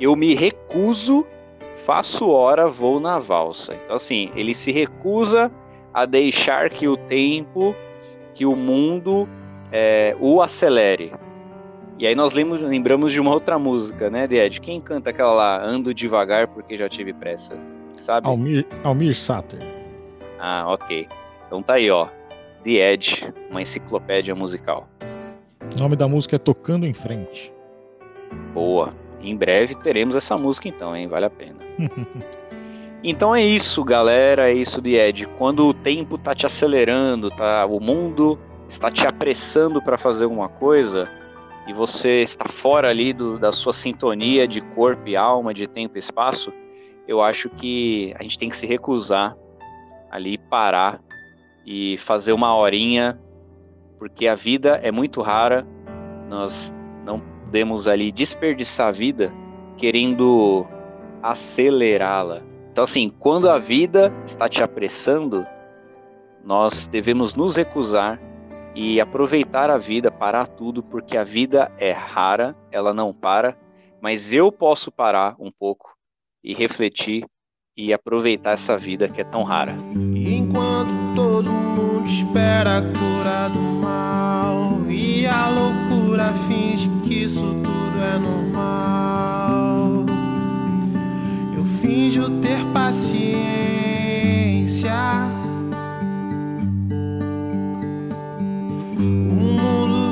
eu 0.00 0.16
me 0.16 0.34
recuso, 0.34 1.26
faço 1.74 2.30
hora, 2.30 2.66
vou 2.66 2.98
na 2.98 3.18
valsa. 3.18 3.74
Então 3.84 3.96
assim, 3.96 4.30
ele 4.34 4.54
se 4.54 4.72
recusa 4.72 5.50
a 5.92 6.06
deixar 6.06 6.70
que 6.70 6.88
o 6.88 6.96
tempo, 6.96 7.74
que 8.34 8.46
o 8.46 8.56
mundo 8.56 9.28
é, 9.72 10.16
o 10.20 10.40
acelere. 10.40 11.12
E 11.98 12.06
aí 12.06 12.14
nós 12.14 12.32
lembramos 12.32 13.12
de 13.12 13.20
uma 13.20 13.30
outra 13.30 13.58
música, 13.58 14.08
né, 14.08 14.26
Ed? 14.30 14.60
Quem 14.60 14.80
canta 14.80 15.10
aquela 15.10 15.34
lá, 15.34 15.62
Ando 15.62 15.92
Devagar 15.92 16.48
Porque 16.48 16.74
Já 16.74 16.88
Tive 16.88 17.12
Pressa? 17.12 17.58
Sabe? 17.96 18.26
Almir, 18.26 18.66
Almir 18.82 19.14
Sater. 19.14 19.60
Ah, 20.38 20.64
ok. 20.66 21.06
Então 21.46 21.62
tá 21.62 21.74
aí, 21.74 21.90
ó. 21.90 22.08
The 22.64 22.92
Edge, 22.92 23.30
uma 23.50 23.60
enciclopédia 23.60 24.34
musical. 24.34 24.88
O 25.76 25.78
nome 25.78 25.94
da 25.94 26.08
música 26.08 26.36
é 26.36 26.38
Tocando 26.38 26.86
em 26.86 26.94
Frente. 26.94 27.52
Boa. 28.54 28.94
Em 29.22 29.36
breve 29.36 29.74
teremos 29.74 30.16
essa 30.16 30.36
música 30.36 30.68
então, 30.68 30.96
hein? 30.96 31.06
Vale 31.08 31.26
a 31.26 31.30
pena. 31.30 31.58
então 33.04 33.34
é 33.34 33.42
isso, 33.42 33.84
galera. 33.84 34.50
É 34.50 34.54
isso 34.54 34.80
de 34.80 34.94
Ed. 34.94 35.26
Quando 35.38 35.66
o 35.66 35.74
tempo 35.74 36.16
tá 36.16 36.34
te 36.34 36.46
acelerando, 36.46 37.30
tá? 37.30 37.66
O 37.66 37.80
mundo 37.80 38.38
está 38.68 38.90
te 38.90 39.06
apressando 39.06 39.82
para 39.82 39.98
fazer 39.98 40.24
alguma 40.24 40.48
coisa 40.48 41.08
e 41.66 41.72
você 41.72 42.22
está 42.22 42.48
fora 42.48 42.88
ali 42.88 43.12
do, 43.12 43.38
da 43.38 43.52
sua 43.52 43.72
sintonia 43.72 44.46
de 44.48 44.60
corpo 44.60 45.08
e 45.08 45.16
alma, 45.16 45.52
de 45.52 45.66
tempo 45.66 45.96
e 45.96 45.98
espaço, 45.98 46.52
eu 47.06 47.20
acho 47.20 47.48
que 47.48 48.14
a 48.18 48.22
gente 48.22 48.38
tem 48.38 48.48
que 48.48 48.56
se 48.56 48.66
recusar 48.66 49.36
ali, 50.10 50.38
parar 50.38 51.00
e 51.66 51.96
fazer 51.98 52.32
uma 52.32 52.54
horinha, 52.56 53.20
porque 53.98 54.26
a 54.26 54.34
vida 54.34 54.80
é 54.82 54.90
muito 54.90 55.20
rara, 55.20 55.66
nós 56.28 56.74
podemos 57.50 57.88
ali 57.88 58.12
desperdiçar 58.12 58.86
a 58.86 58.92
vida 58.92 59.34
querendo 59.76 60.64
acelerá-la. 61.20 62.42
Então, 62.70 62.84
assim, 62.84 63.10
quando 63.10 63.50
a 63.50 63.58
vida 63.58 64.12
está 64.24 64.48
te 64.48 64.62
apressando, 64.62 65.44
nós 66.44 66.86
devemos 66.86 67.34
nos 67.34 67.56
recusar 67.56 68.20
e 68.72 69.00
aproveitar 69.00 69.68
a 69.68 69.78
vida, 69.78 70.12
parar 70.12 70.46
tudo, 70.46 70.80
porque 70.80 71.16
a 71.16 71.24
vida 71.24 71.72
é 71.76 71.90
rara, 71.90 72.54
ela 72.70 72.94
não 72.94 73.12
para, 73.12 73.58
mas 74.00 74.32
eu 74.32 74.52
posso 74.52 74.92
parar 74.92 75.34
um 75.36 75.50
pouco 75.50 75.96
e 76.44 76.54
refletir 76.54 77.24
e 77.76 77.92
aproveitar 77.92 78.52
essa 78.52 78.78
vida 78.78 79.08
que 79.08 79.22
é 79.22 79.24
tão 79.24 79.42
rara. 79.42 79.74
Enquanto 80.14 80.92
todo 81.16 81.50
mundo 81.50 82.04
espera 82.06 82.78
a 82.78 82.80
cura 82.80 83.48
do 83.48 83.58
mal 83.58 84.69
e 85.00 85.26
a 85.26 85.48
loucura 85.48 86.32
finge 86.32 86.90
que 87.02 87.24
isso 87.24 87.40
tudo 87.40 87.98
é 88.02 88.18
normal, 88.18 90.04
eu 91.56 91.64
finjo 91.64 92.28
ter 92.40 92.64
paciência 92.66 93.70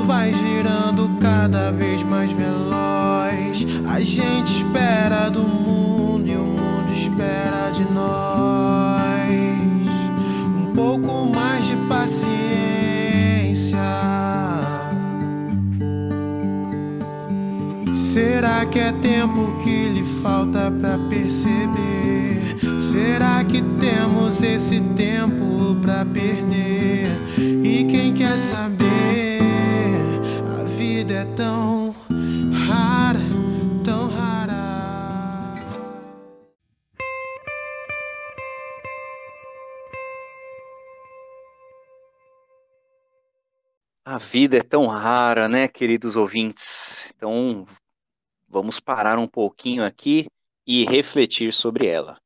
vai 0.09 0.33
girando 0.33 1.07
cada 1.21 1.71
vez 1.71 2.01
mais 2.03 2.31
veloz. 2.31 3.65
A 3.87 4.01
gente 4.01 4.47
espera 4.47 5.29
do 5.29 5.43
mundo 5.43 6.27
e 6.27 6.35
o 6.35 6.45
mundo 6.45 6.91
espera 6.91 7.58
que 18.79 18.83
é 18.83 18.91
tempo 18.93 19.57
que 19.61 19.89
lhe 19.89 20.05
falta 20.05 20.71
para 20.71 20.97
perceber? 21.09 22.55
Será 22.79 23.43
que 23.43 23.61
temos 23.77 24.41
esse 24.41 24.79
tempo 24.95 25.75
para 25.81 26.05
perder? 26.05 27.07
E 27.37 27.83
quem 27.83 28.13
quer 28.13 28.37
saber? 28.37 29.39
vida 30.77 31.13
é 31.13 31.25
tão 31.35 31.93
rara, 32.67 33.19
tão 33.83 34.07
rara. 34.07 34.55
A 44.05 44.17
vida 44.17 44.57
é 44.57 44.61
tão 44.63 44.87
rara, 44.87 45.49
né, 45.49 45.67
queridos 45.67 46.15
ouvintes? 46.15 47.11
Então, 47.13 47.65
vamos 48.49 48.79
parar 48.79 49.19
um 49.19 49.27
pouquinho 49.27 49.83
aqui 49.83 50.27
e 50.65 50.85
refletir 50.85 51.53
sobre 51.53 51.87
ela. 51.87 52.19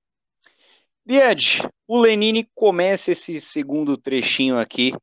Died, 1.06 1.62
o 1.86 2.00
Lenine 2.00 2.48
começa 2.56 3.12
esse 3.12 3.40
segundo 3.42 3.98
trechinho 3.98 4.58
aqui 4.58 4.94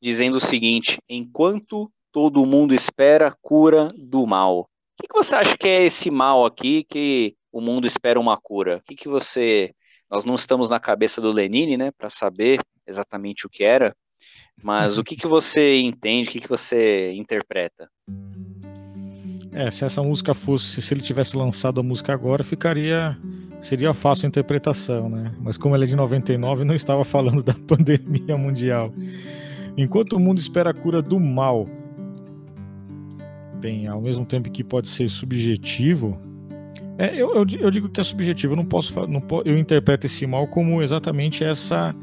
dizendo 0.00 0.36
o 0.36 0.40
seguinte: 0.40 0.98
enquanto 1.08 1.90
todo 2.12 2.46
mundo 2.46 2.72
espera 2.72 3.36
cura 3.42 3.88
do 3.96 4.24
mal. 4.26 4.60
O 4.60 4.66
que, 5.02 5.08
que, 5.08 5.14
você 5.14 5.34
acha 5.34 5.56
que 5.58 5.66
é 5.66 5.82
esse 5.82 6.08
mal 6.10 6.46
aqui 6.46 6.84
que 6.84 7.34
o 7.50 7.60
mundo 7.60 7.88
espera 7.88 8.20
uma 8.20 8.36
cura? 8.36 8.76
O 8.76 8.82
que, 8.82 8.94
que 8.94 9.08
você. 9.08 9.74
Nós 10.08 10.24
não 10.24 10.36
estamos 10.36 10.70
na 10.70 10.78
cabeça 10.78 11.20
do 11.20 11.32
Lenine, 11.32 11.76
né, 11.76 11.90
para 11.90 12.08
saber 12.08 12.60
exatamente 12.86 13.46
o 13.46 13.50
que 13.50 13.64
era, 13.64 13.96
mas 14.62 14.98
o 14.98 15.02
que, 15.02 15.16
que 15.16 15.26
você 15.26 15.80
entende, 15.80 16.28
o 16.28 16.32
que, 16.32 16.40
que 16.40 16.48
você 16.48 17.12
interpreta? 17.12 17.90
É, 19.54 19.70
se 19.70 19.84
essa 19.84 20.02
música 20.02 20.34
fosse, 20.34 20.82
se 20.82 20.92
ele 20.92 21.00
tivesse 21.00 21.36
lançado 21.36 21.78
a 21.80 21.82
música 21.82 22.12
agora, 22.12 22.42
ficaria 22.42 23.16
seria 23.62 23.94
fácil 23.94 24.26
a 24.26 24.28
interpretação, 24.28 25.08
né? 25.08 25.32
Mas 25.40 25.56
como 25.56 25.74
ele 25.74 25.84
é 25.84 25.86
de 25.86 25.96
99, 25.96 26.64
não 26.64 26.74
estava 26.74 27.04
falando 27.04 27.42
da 27.42 27.54
pandemia 27.66 28.36
mundial. 28.36 28.92
Enquanto 29.76 30.14
o 30.14 30.20
mundo 30.20 30.38
espera 30.38 30.70
a 30.70 30.74
cura 30.74 31.00
do 31.00 31.18
mal, 31.18 31.68
bem, 33.60 33.86
ao 33.86 34.00
mesmo 34.00 34.26
tempo 34.26 34.50
que 34.50 34.62
pode 34.62 34.88
ser 34.88 35.08
subjetivo, 35.08 36.18
é, 36.98 37.14
eu, 37.14 37.34
eu, 37.34 37.46
eu, 37.58 37.70
digo 37.70 37.88
que 37.88 38.00
é 38.00 38.04
subjetivo, 38.04 38.52
eu 38.52 38.56
não 38.56 38.66
posso, 38.66 39.06
não 39.06 39.22
eu 39.44 39.56
interpreto 39.56 40.06
esse 40.06 40.26
mal 40.26 40.46
como 40.46 40.82
exatamente 40.82 41.42
essa 41.42 41.94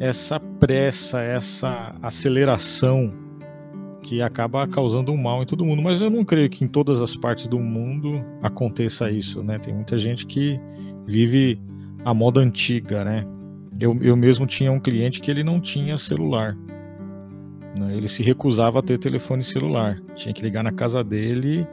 essa 0.00 0.40
pressa, 0.40 1.20
essa 1.20 1.94
aceleração 2.02 3.12
que 4.04 4.20
acaba 4.20 4.66
causando 4.68 5.10
um 5.10 5.16
mal 5.16 5.42
em 5.42 5.46
todo 5.46 5.64
mundo, 5.64 5.80
mas 5.82 6.02
eu 6.02 6.10
não 6.10 6.24
creio 6.24 6.50
que 6.50 6.62
em 6.62 6.68
todas 6.68 7.00
as 7.00 7.16
partes 7.16 7.46
do 7.46 7.58
mundo 7.58 8.22
aconteça 8.42 9.10
isso, 9.10 9.42
né? 9.42 9.58
Tem 9.58 9.72
muita 9.74 9.96
gente 9.96 10.26
que 10.26 10.60
vive 11.06 11.58
a 12.04 12.12
moda 12.12 12.38
antiga, 12.38 13.02
né? 13.02 13.26
Eu, 13.80 13.98
eu 14.02 14.14
mesmo 14.14 14.46
tinha 14.46 14.70
um 14.70 14.78
cliente 14.78 15.22
que 15.22 15.30
ele 15.30 15.42
não 15.42 15.58
tinha 15.58 15.96
celular. 15.96 16.54
Né? 17.76 17.96
Ele 17.96 18.06
se 18.06 18.22
recusava 18.22 18.80
a 18.80 18.82
ter 18.82 18.98
telefone 18.98 19.42
celular. 19.42 19.98
Tinha 20.14 20.34
que 20.34 20.42
ligar 20.42 20.62
na 20.62 20.70
casa 20.70 21.02
dele 21.02 21.66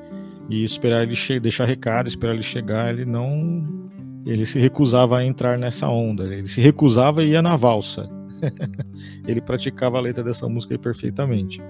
e 0.50 0.64
esperar 0.64 1.04
ele 1.04 1.40
deixar 1.40 1.66
recado, 1.66 2.08
esperar 2.08 2.34
ele 2.34 2.44
chegar. 2.44 2.92
Ele 2.92 3.06
não. 3.06 3.92
Ele 4.26 4.46
se 4.46 4.58
recusava 4.58 5.18
a 5.18 5.26
entrar 5.26 5.60
nessa 5.60 5.90
onda. 5.90 6.24
Ele 6.34 6.48
se 6.48 6.62
recusava 6.62 7.24
e 7.24 7.32
ia 7.32 7.42
na 7.42 7.58
valsa. 7.58 8.10
ele 9.28 9.42
praticava 9.42 9.98
a 9.98 10.02
letra 10.02 10.24
dessa 10.24 10.48
música 10.48 10.80
perfeitamente. 10.80 11.62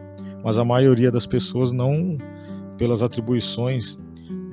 Mas 0.44 0.58
a 0.58 0.64
maioria 0.64 1.12
das 1.12 1.26
pessoas 1.26 1.72
não, 1.72 2.18
pelas 2.78 3.04
atribuições 3.04 3.98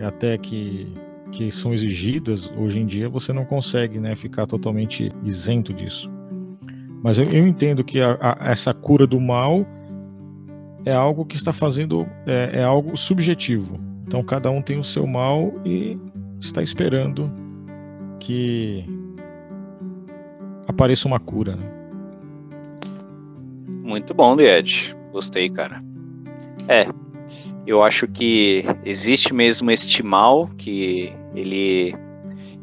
até 0.00 0.36
que, 0.38 0.92
que 1.32 1.50
são 1.50 1.72
exigidas 1.72 2.50
hoje 2.56 2.78
em 2.80 2.86
dia, 2.86 3.08
você 3.08 3.32
não 3.32 3.44
consegue 3.44 3.98
né, 3.98 4.14
ficar 4.14 4.46
totalmente 4.46 5.10
isento 5.24 5.72
disso. 5.72 6.10
Mas 7.02 7.18
eu, 7.18 7.24
eu 7.24 7.46
entendo 7.46 7.84
que 7.84 8.00
a, 8.00 8.18
a, 8.20 8.50
essa 8.50 8.74
cura 8.74 9.06
do 9.06 9.20
mal 9.20 9.66
é 10.84 10.92
algo 10.92 11.24
que 11.24 11.36
está 11.36 11.52
fazendo, 11.52 12.06
é, 12.26 12.60
é 12.60 12.64
algo 12.64 12.96
subjetivo. 12.96 13.78
Então 14.06 14.22
cada 14.22 14.50
um 14.50 14.62
tem 14.62 14.78
o 14.78 14.84
seu 14.84 15.06
mal 15.06 15.52
e 15.64 15.96
está 16.40 16.62
esperando 16.62 17.30
que 18.18 18.84
apareça 20.66 21.06
uma 21.06 21.20
cura. 21.20 21.56
Né? 21.56 21.70
Muito 23.82 24.14
bom, 24.14 24.34
Lied. 24.34 24.97
Gostei, 25.12 25.48
cara. 25.48 25.82
É, 26.68 26.86
eu 27.66 27.82
acho 27.82 28.06
que 28.08 28.64
existe 28.84 29.34
mesmo 29.34 29.70
este 29.70 30.02
mal 30.02 30.48
que 30.56 31.12
ele 31.34 31.94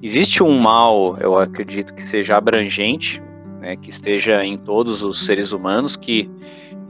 existe 0.02 0.44
um 0.44 0.60
mal, 0.60 1.18
eu 1.20 1.38
acredito 1.38 1.94
que 1.94 2.04
seja 2.04 2.38
abrangente, 2.38 3.22
né, 3.60 3.76
que 3.76 3.90
esteja 3.90 4.44
em 4.46 4.58
todos 4.58 5.02
os 5.02 5.26
seres 5.26 5.52
humanos, 5.52 5.96
que 5.96 6.30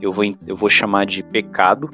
eu 0.00 0.12
vou, 0.12 0.24
eu 0.46 0.56
vou 0.56 0.68
chamar 0.68 1.06
de 1.06 1.22
pecado. 1.22 1.90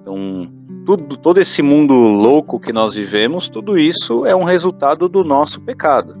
Então, 0.00 0.38
tudo, 0.84 1.16
todo 1.16 1.38
esse 1.38 1.62
mundo 1.62 1.94
louco 1.94 2.60
que 2.60 2.72
nós 2.72 2.94
vivemos, 2.94 3.48
tudo 3.48 3.78
isso 3.78 4.26
é 4.26 4.34
um 4.34 4.44
resultado 4.44 5.08
do 5.08 5.24
nosso 5.24 5.60
pecado. 5.60 6.16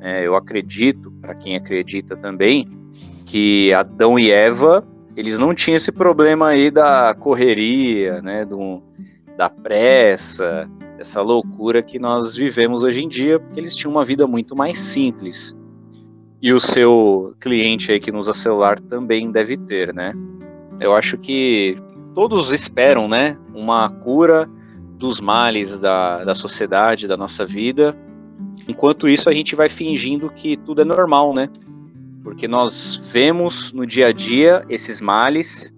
É, 0.00 0.26
eu 0.26 0.36
acredito, 0.36 1.10
para 1.20 1.34
quem 1.34 1.56
acredita 1.56 2.16
também, 2.16 2.66
que 3.26 3.72
Adão 3.72 4.18
e 4.18 4.30
Eva 4.30 4.86
eles 5.18 5.36
não 5.36 5.52
tinham 5.52 5.74
esse 5.74 5.90
problema 5.90 6.46
aí 6.46 6.70
da 6.70 7.12
correria, 7.12 8.22
né, 8.22 8.44
do, 8.44 8.80
da 9.36 9.50
pressa, 9.50 10.70
essa 10.96 11.20
loucura 11.20 11.82
que 11.82 11.98
nós 11.98 12.36
vivemos 12.36 12.84
hoje 12.84 13.02
em 13.02 13.08
dia, 13.08 13.40
porque 13.40 13.58
eles 13.58 13.74
tinham 13.74 13.90
uma 13.90 14.04
vida 14.04 14.28
muito 14.28 14.54
mais 14.54 14.80
simples 14.80 15.56
e 16.40 16.52
o 16.52 16.60
seu 16.60 17.34
cliente 17.40 17.90
aí 17.90 17.98
que 17.98 18.12
nos 18.12 18.28
usa 18.28 18.38
celular 18.38 18.78
também 18.78 19.32
deve 19.32 19.56
ter, 19.56 19.92
né? 19.92 20.14
Eu 20.78 20.94
acho 20.94 21.18
que 21.18 21.74
todos 22.14 22.52
esperam, 22.52 23.08
né, 23.08 23.36
uma 23.52 23.90
cura 23.90 24.48
dos 24.96 25.20
males 25.20 25.80
da, 25.80 26.22
da 26.22 26.34
sociedade, 26.34 27.08
da 27.08 27.16
nossa 27.16 27.44
vida. 27.44 27.92
Enquanto 28.68 29.08
isso, 29.08 29.28
a 29.28 29.32
gente 29.32 29.56
vai 29.56 29.68
fingindo 29.68 30.30
que 30.30 30.56
tudo 30.56 30.82
é 30.82 30.84
normal, 30.84 31.34
né? 31.34 31.48
Porque 32.22 32.48
nós 32.48 32.96
vemos 33.12 33.72
no 33.72 33.86
dia 33.86 34.08
a 34.08 34.12
dia 34.12 34.64
esses 34.68 35.00
males, 35.00 35.72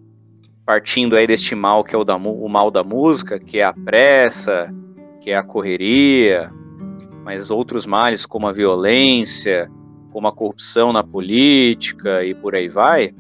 partindo 0.65 1.17
aí 1.17 1.27
deste 1.27 1.55
mal 1.55 1.85
que 1.85 1.95
é 1.95 1.99
o, 1.99 2.05
da, 2.05 2.17
o 2.17 2.49
mal 2.49 2.71
da 2.71 2.83
música, 2.83 3.39
que 3.39 3.59
é 3.59 3.65
a 3.65 3.73
pressa, 3.73 4.73
que 5.21 5.31
é 5.31 5.37
a 5.37 5.43
correria, 5.43 6.51
mas 7.25 7.51
outros 7.51 7.87
males 7.87 8.25
como 8.25 8.47
a 8.47 8.53
violência, 8.53 9.71
como 10.11 10.27
a 10.27 10.33
corrupção 10.33 10.93
na 10.93 11.05
política 11.05 12.25
e 12.25 12.35
por 12.35 12.55
aí 12.55 12.69
vai, 12.69 13.15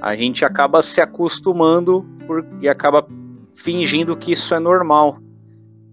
a 0.00 0.14
gente 0.14 0.44
acaba 0.44 0.82
se 0.82 1.00
acostumando 1.00 2.06
por, 2.26 2.46
e 2.60 2.68
acaba 2.68 3.06
fingindo 3.54 4.16
que 4.16 4.32
isso 4.32 4.54
é 4.54 4.58
normal. 4.58 5.18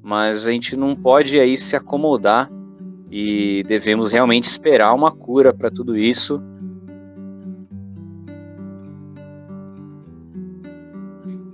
Mas 0.01 0.47
a 0.47 0.51
gente 0.51 0.75
não 0.75 0.95
pode 0.95 1.39
aí 1.39 1.57
se 1.57 1.75
acomodar 1.75 2.49
e 3.09 3.63
devemos 3.67 4.11
realmente 4.11 4.45
esperar 4.45 4.93
uma 4.93 5.11
cura 5.11 5.53
para 5.53 5.71
tudo 5.71 5.97
isso. 5.97 6.41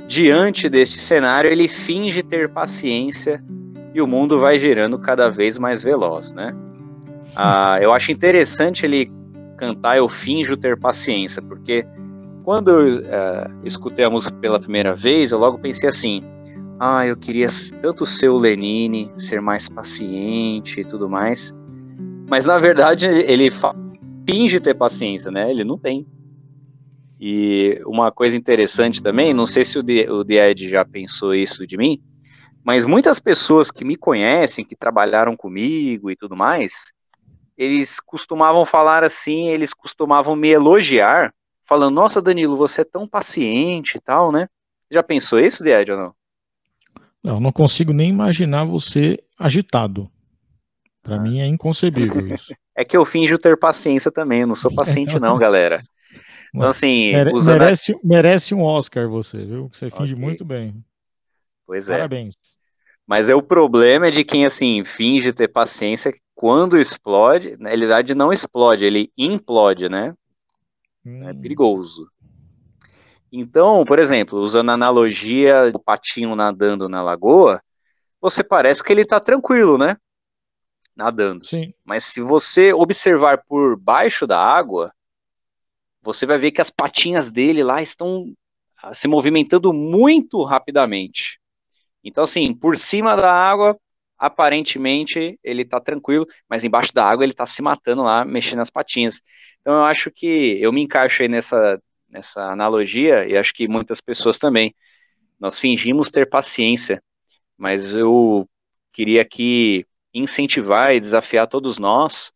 Diante 0.08 0.70
deste 0.70 1.00
cenário, 1.00 1.50
ele 1.50 1.68
finge 1.68 2.22
ter 2.22 2.50
paciência 2.50 3.44
e 3.94 4.02
o 4.02 4.08
mundo 4.08 4.39
vai 4.39 4.60
girando 4.60 5.00
cada 5.00 5.30
vez 5.30 5.58
mais 5.58 5.82
veloz, 5.82 6.34
né? 6.34 6.54
Ah, 7.36 7.80
eu 7.82 7.91
acho 7.91 8.12
interessante 8.12 8.86
ele 8.86 9.12
cantar 9.58 9.98
Eu 9.98 10.08
Finjo 10.08 10.56
Ter 10.56 10.78
Paciência, 10.78 11.41
porque 11.41 11.86
quando 12.44 12.70
eu 12.72 13.00
uh, 13.00 13.52
escutei 13.63 14.06
a 14.06 14.10
música 14.10 14.36
pela 14.36 14.60
primeira 14.60 14.96
vez, 14.96 15.32
eu 15.32 15.39
logo 15.39 15.58
pensei 15.58 15.89
assim: 15.89 16.24
ah, 16.80 17.06
eu 17.06 17.16
queria 17.16 17.48
tanto 17.82 18.06
ser 18.06 18.30
o 18.30 18.38
Lenine, 18.38 19.12
ser 19.18 19.42
mais 19.42 19.70
paciente 19.70 20.82
e 20.82 20.86
tudo 20.86 21.10
mais. 21.10 21.54
Mas 22.28 22.46
na 22.46 22.58
verdade 22.58 23.06
ele 23.06 23.50
finge 24.28 24.60
ter 24.60 24.74
paciência, 24.74 25.32
né? 25.32 25.50
Ele 25.50 25.64
não 25.64 25.78
tem. 25.78 26.06
E 27.20 27.82
uma 27.86 28.12
coisa 28.12 28.36
interessante 28.36 29.02
também, 29.02 29.34
não 29.34 29.46
sei 29.46 29.64
se 29.64 29.80
o 29.80 29.84
Ed 30.30 30.70
já 30.70 30.84
pensou 30.84 31.34
isso 31.34 31.66
de 31.66 31.78
mim, 31.78 32.02
mas 32.64 32.86
muitas 32.86 33.20
pessoas 33.20 33.72
que 33.72 33.86
me 33.86 33.96
conhecem, 33.96 34.66
que 34.66 34.76
trabalharam 34.76 35.36
comigo 35.36 36.12
e 36.12 36.16
tudo 36.16 36.36
mais, 36.36 36.92
eles 37.58 38.00
costumavam 38.02 38.66
falar 38.66 39.04
assim, 39.04 39.48
eles 39.48 39.74
costumavam 39.74 40.36
me 40.36 40.50
elogiar, 40.50 41.34
falando, 41.64 41.96
nossa, 41.96 42.22
Danilo, 42.22 42.58
você 42.58 42.82
é 42.82 42.86
tão 42.86 43.08
paciente 43.08 43.96
e 43.96 44.02
tal, 44.02 44.32
né? 44.32 44.48
Já 44.92 45.02
pensou 45.02 45.40
isso, 45.40 45.64
Died, 45.64 45.90
ou 45.92 45.98
não? 45.98 46.16
Não, 47.26 47.40
não 47.40 47.52
consigo 47.52 47.92
nem 47.92 48.08
imaginar 48.08 48.66
você 48.66 49.18
agitado. 49.36 50.08
Para 51.02 51.16
ah. 51.16 51.20
mim 51.20 51.40
é 51.40 51.48
inconcebível 51.48 52.28
isso. 52.28 52.54
É 52.78 52.84
que 52.84 52.98
eu 52.98 53.06
finjo 53.06 53.38
ter 53.38 53.56
paciência 53.56 54.12
também, 54.12 54.42
eu 54.42 54.48
não 54.48 54.54
sou 54.54 54.70
paciente 54.70 55.18
não, 55.18 55.38
galera. 55.38 55.82
Então, 56.54 56.68
assim, 56.68 57.14
Mere 57.14 57.32
usando... 57.32 57.60
merece, 57.60 57.98
merece 58.04 58.54
um 58.54 58.62
Oscar 58.62 59.08
você, 59.08 59.46
viu? 59.46 59.70
Você 59.72 59.90
finge 59.90 60.12
okay. 60.12 60.26
muito 60.26 60.44
bem. 60.44 60.84
Pois 61.66 61.90
é. 61.90 61.94
Parabéns. 61.94 62.36
Mas 63.08 63.30
é 63.30 63.36
o 63.36 63.42
problema 63.42 64.08
é 64.08 64.12
de 64.12 64.26
quem, 64.26 64.44
assim, 64.44 64.84
finge 64.84 65.32
ter 65.32 65.48
paciência 65.48 66.14
quando 66.34 66.78
explode, 66.78 67.56
na 67.58 67.70
realidade 67.70 68.14
não 68.14 68.34
explode, 68.34 68.84
ele 68.84 69.10
implode, 69.18 69.88
né? 69.88 70.14
Hum. 71.06 71.30
É 71.30 71.34
perigoso. 71.34 72.12
Então, 73.38 73.84
por 73.84 74.00
exemplo, 74.00 74.39
usando 74.39 74.69
a 74.69 74.74
analogia 74.74 75.69
do 75.69 75.78
patinho 75.78 76.38
nadando 76.38 76.88
na 76.88 77.04
lagoa, 77.04 77.62
você 78.21 78.41
parece 78.41 78.82
que 78.82 78.93
ele 78.93 79.02
está 79.02 79.19
tranquilo, 79.19 79.78
né? 79.78 79.98
Nadando. 80.95 81.45
Sim. 81.45 81.74
Mas 81.84 82.06
se 82.06 82.21
você 82.21 82.71
observar 82.71 83.43
por 83.43 83.76
baixo 83.78 84.26
da 84.26 84.39
água, 84.39 84.93
você 86.02 86.26
vai 86.26 86.38
ver 86.38 86.52
que 86.52 86.62
as 86.62 86.69
patinhas 86.69 87.30
dele 87.30 87.62
lá 87.62 87.82
estão 87.82 88.34
ah, 88.82 88.93
se 88.93 89.06
movimentando 89.06 89.74
muito 89.74 90.41
rapidamente. 90.41 91.38
Então, 92.02 92.24
assim, 92.24 92.54
por 92.54 92.78
cima 92.78 93.17
da 93.17 93.34
água, 93.34 93.78
aparentemente 94.17 95.38
ele 95.43 95.63
está 95.63 95.82
tranquilo, 95.82 96.26
mas 96.50 96.63
embaixo 96.63 96.93
da 96.93 97.04
água 97.04 97.26
ele 97.26 97.34
está 97.34 97.45
se 97.45 97.62
matando 97.62 98.02
lá, 98.02 98.24
mexendo 98.24 98.62
as 98.62 98.69
patinhas. 98.69 99.21
Então 99.60 99.74
eu 99.74 99.84
acho 99.84 100.10
que 100.10 100.58
eu 100.62 100.71
me 100.71 100.82
encaixo 100.82 101.21
aí 101.21 101.28
nessa, 101.28 101.78
nessa 102.15 102.41
analogia 102.43 103.28
e 103.28 103.38
acho 103.38 103.54
que 103.54 103.67
muitas 103.67 103.99
pessoas 103.99 104.39
também. 104.39 104.73
Nós 105.38 105.60
fingimos 105.60 106.10
ter 106.10 106.30
paciência, 106.30 107.04
mas 107.58 107.93
eu 107.93 108.47
queria 108.93 109.21
aqui 109.21 109.86
incentivar 110.13 110.95
e 110.95 110.99
desafiar 110.99 111.45
todos 111.47 111.78
nós 111.78 112.32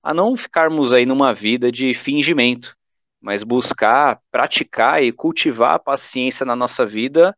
a 0.00 0.14
não 0.14 0.36
ficarmos 0.36 0.92
aí 0.92 1.04
numa 1.04 1.34
vida 1.34 1.72
de 1.72 1.92
fingimento, 1.94 2.76
mas 3.20 3.42
buscar, 3.42 4.20
praticar 4.30 5.02
e 5.02 5.10
cultivar 5.10 5.74
a 5.74 5.78
paciência 5.78 6.46
na 6.46 6.54
nossa 6.54 6.86
vida 6.86 7.36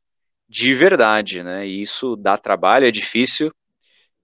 de 0.48 0.74
verdade, 0.74 1.42
né? 1.42 1.66
E 1.66 1.80
isso 1.80 2.14
dá 2.14 2.36
trabalho, 2.36 2.86
é 2.86 2.90
difícil, 2.90 3.50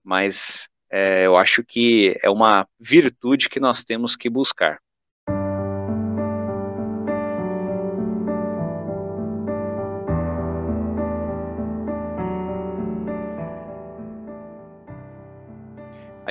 mas 0.04 0.68
é, 0.90 1.24
eu 1.24 1.36
acho 1.38 1.64
que 1.64 2.18
é 2.22 2.28
uma 2.28 2.68
virtude 2.78 3.48
que 3.48 3.58
nós 3.58 3.82
temos 3.82 4.14
que 4.14 4.28
buscar. 4.28 4.78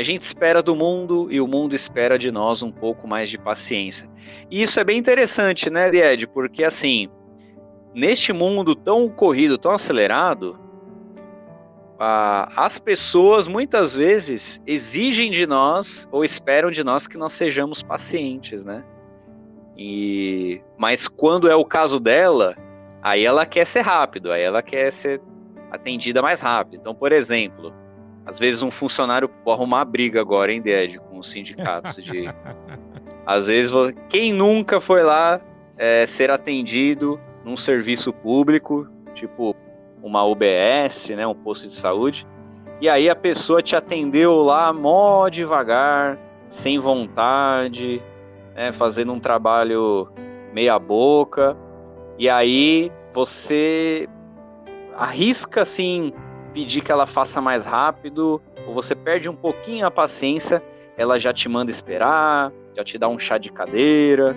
A 0.02 0.04
gente 0.04 0.24
espera 0.24 0.62
do 0.62 0.76
mundo 0.76 1.28
e 1.32 1.40
o 1.40 1.48
mundo 1.48 1.76
espera 1.76 2.18
de 2.18 2.32
nós 2.32 2.62
um 2.62 2.72
pouco 2.72 3.08
mais 3.08 3.30
de 3.30 3.38
paciência. 3.38 4.10
E 4.50 4.62
isso 4.62 4.80
é 4.80 4.84
bem 4.84 4.98
interessante, 4.98 5.70
né, 5.70 5.90
Ed? 5.90 6.28
Porque 6.28 6.64
assim, 6.64 7.10
neste 7.94 8.34
mundo 8.34 8.76
tão 8.76 9.08
corrido, 9.10 9.58
tão 9.58 9.72
acelerado, 9.72 10.60
as 12.00 12.80
pessoas 12.80 13.48
muitas 13.48 13.94
vezes 13.94 14.62
exigem 14.66 15.30
de 15.30 15.46
nós 15.46 16.08
ou 16.12 16.26
esperam 16.26 16.72
de 16.72 16.84
nós 16.84 17.08
que 17.08 17.18
nós 17.18 17.34
sejamos 17.34 17.84
pacientes, 17.84 18.64
né? 18.64 18.84
E 19.78 20.62
mas 20.78 21.08
quando 21.08 21.48
é 21.48 21.56
o 21.56 21.64
caso 21.64 22.00
dela, 22.00 22.56
Aí 23.02 23.26
ela 23.26 23.46
quer 23.46 23.66
ser 23.66 23.82
rápido, 23.82 24.32
aí 24.32 24.44
ela 24.44 24.62
quer 24.62 24.92
ser 24.94 25.20
atendida 25.72 26.22
mais 26.22 26.42
rápido. 26.42 26.80
Então, 26.80 26.94
por 26.94 27.12
exemplo, 27.12 27.74
às 28.26 28.38
vezes 28.38 28.62
um 28.62 28.72
funcionário 28.72 29.30
vou 29.44 29.54
arrumar 29.54 29.86
briga 29.86 30.22
agora, 30.22 30.52
hein, 30.52 30.62
Ded, 30.62 31.00
com 31.00 31.20
os 31.20 31.30
sindicatos 31.30 31.96
de. 32.04 32.26
Às 33.26 33.48
vezes, 33.48 33.72
quem 34.10 34.34
nunca 34.34 34.82
foi 34.82 35.04
lá 35.04 35.40
é, 35.78 36.06
ser 36.08 36.32
atendido 36.32 37.20
num 37.46 37.56
serviço 37.56 38.12
público, 38.12 38.88
tipo 39.14 39.56
uma 40.02 40.26
UBS, 40.26 41.10
né, 41.12 41.26
um 41.28 41.36
posto 41.36 41.68
de 41.68 41.74
saúde, 41.74 42.26
e 42.80 42.90
aí 42.90 43.08
a 43.08 43.16
pessoa 43.16 43.62
te 43.62 43.76
atendeu 43.76 44.42
lá 44.42 44.74
mó 44.74 45.30
devagar, 45.30 46.18
sem 46.48 46.80
vontade, 46.80 48.02
né, 48.56 48.72
fazendo 48.72 49.14
um 49.14 49.20
trabalho 49.20 50.12
meia 50.52 50.80
boca, 50.80 51.56
e 52.18 52.28
aí 52.28 52.92
você 53.14 54.10
arrisca 54.98 55.62
assim 55.62 56.12
pedir 56.54 56.82
que 56.82 56.92
ela 56.92 57.06
faça 57.06 57.42
mais 57.42 57.66
rápido, 57.66 58.42
ou 58.68 58.74
você 58.74 58.96
perde 58.96 59.30
um 59.30 59.36
pouquinho 59.36 59.86
a 59.86 59.92
paciência, 59.92 60.62
ela 60.98 61.18
já 61.18 61.34
te 61.34 61.48
manda 61.50 61.72
esperar, 61.72 62.52
já 62.76 62.84
te 62.84 62.98
dá 62.98 63.08
um 63.08 63.18
chá 63.18 63.38
de 63.38 63.52
cadeira, 63.52 64.36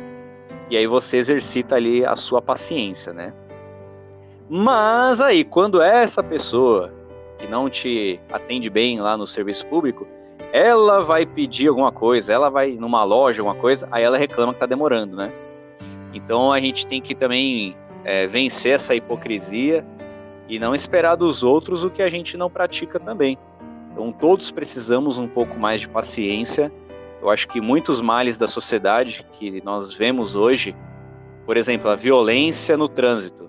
e 0.71 0.77
aí 0.77 0.87
você 0.87 1.19
exercita 1.19 1.77
ali 1.77 2.05
a 2.05 2.17
sua 2.17 2.41
paciência, 2.41 3.13
né? 3.13 3.33
Mas 4.49 5.21
aí, 5.21 5.45
quando 5.45 5.83
é 5.83 6.03
essa 6.03 6.23
pessoa 6.23 6.93
que 7.39 7.47
não 7.47 7.69
te 7.69 8.21
atende 8.33 8.71
bem 8.71 8.99
lá 8.99 9.17
no 9.17 9.27
serviço 9.27 9.67
público, 9.67 10.07
ela 10.53 11.03
vai 11.03 11.27
pedir 11.27 11.69
alguma 11.69 11.91
coisa, 11.91 12.33
ela 12.33 12.49
vai 12.49 12.73
numa 12.73 13.05
loja, 13.05 13.43
alguma 13.43 13.61
coisa, 13.61 13.89
aí 13.91 14.05
ela 14.05 14.17
reclama 14.17 14.53
que 14.55 14.61
tá 14.61 14.67
demorando, 14.67 15.17
né? 15.17 15.33
Então 16.13 16.53
a 16.53 16.61
gente 16.61 16.87
tem 16.87 17.01
que 17.01 17.15
também 17.15 17.77
é, 18.05 18.27
vencer 18.27 18.75
essa 18.75 18.95
hipocrisia 18.95 19.85
e 20.49 20.59
não 20.59 20.75
esperar 20.75 21.17
dos 21.17 21.43
outros 21.43 21.85
o 21.85 21.91
que 21.91 22.03
a 22.03 22.09
gente 22.09 22.37
não 22.37 22.51
pratica 22.51 22.99
também. 23.01 23.39
Então 23.93 24.13
todos 24.13 24.51
precisamos 24.51 25.19
um 25.19 25.29
pouco 25.29 25.59
mais 25.59 25.81
de 25.81 25.89
paciência. 25.89 26.73
Eu 27.23 27.31
acho 27.31 27.49
que 27.49 27.61
muitos 27.61 28.01
males 28.01 28.37
da 28.37 28.47
sociedade 28.47 29.25
que 29.33 29.63
nós 29.65 29.93
vemos 29.93 30.35
hoje, 30.37 30.75
por 31.47 31.57
exemplo, 31.57 31.89
a 31.89 31.97
violência 31.97 32.77
no 32.77 32.89
trânsito, 32.89 33.49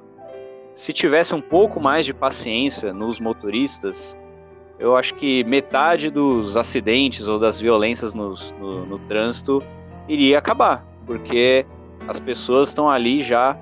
se 0.73 0.91
tivesse 0.91 1.33
um 1.33 1.41
pouco 1.41 1.79
mais 1.79 2.05
de 2.05 2.13
paciência 2.13 2.93
nos 2.93 3.19
motoristas, 3.19 4.15
eu 4.77 4.95
acho 4.95 5.15
que 5.15 5.43
metade 5.45 6.09
dos 6.09 6.57
acidentes 6.57 7.27
ou 7.27 7.39
das 7.39 7.59
violências 7.59 8.13
no, 8.13 8.33
no, 8.59 8.85
no 8.85 8.99
trânsito 8.99 9.63
iria 10.07 10.37
acabar, 10.37 10.85
porque 11.05 11.65
as 12.07 12.19
pessoas 12.19 12.69
estão 12.69 12.89
ali 12.89 13.23
já 13.23 13.57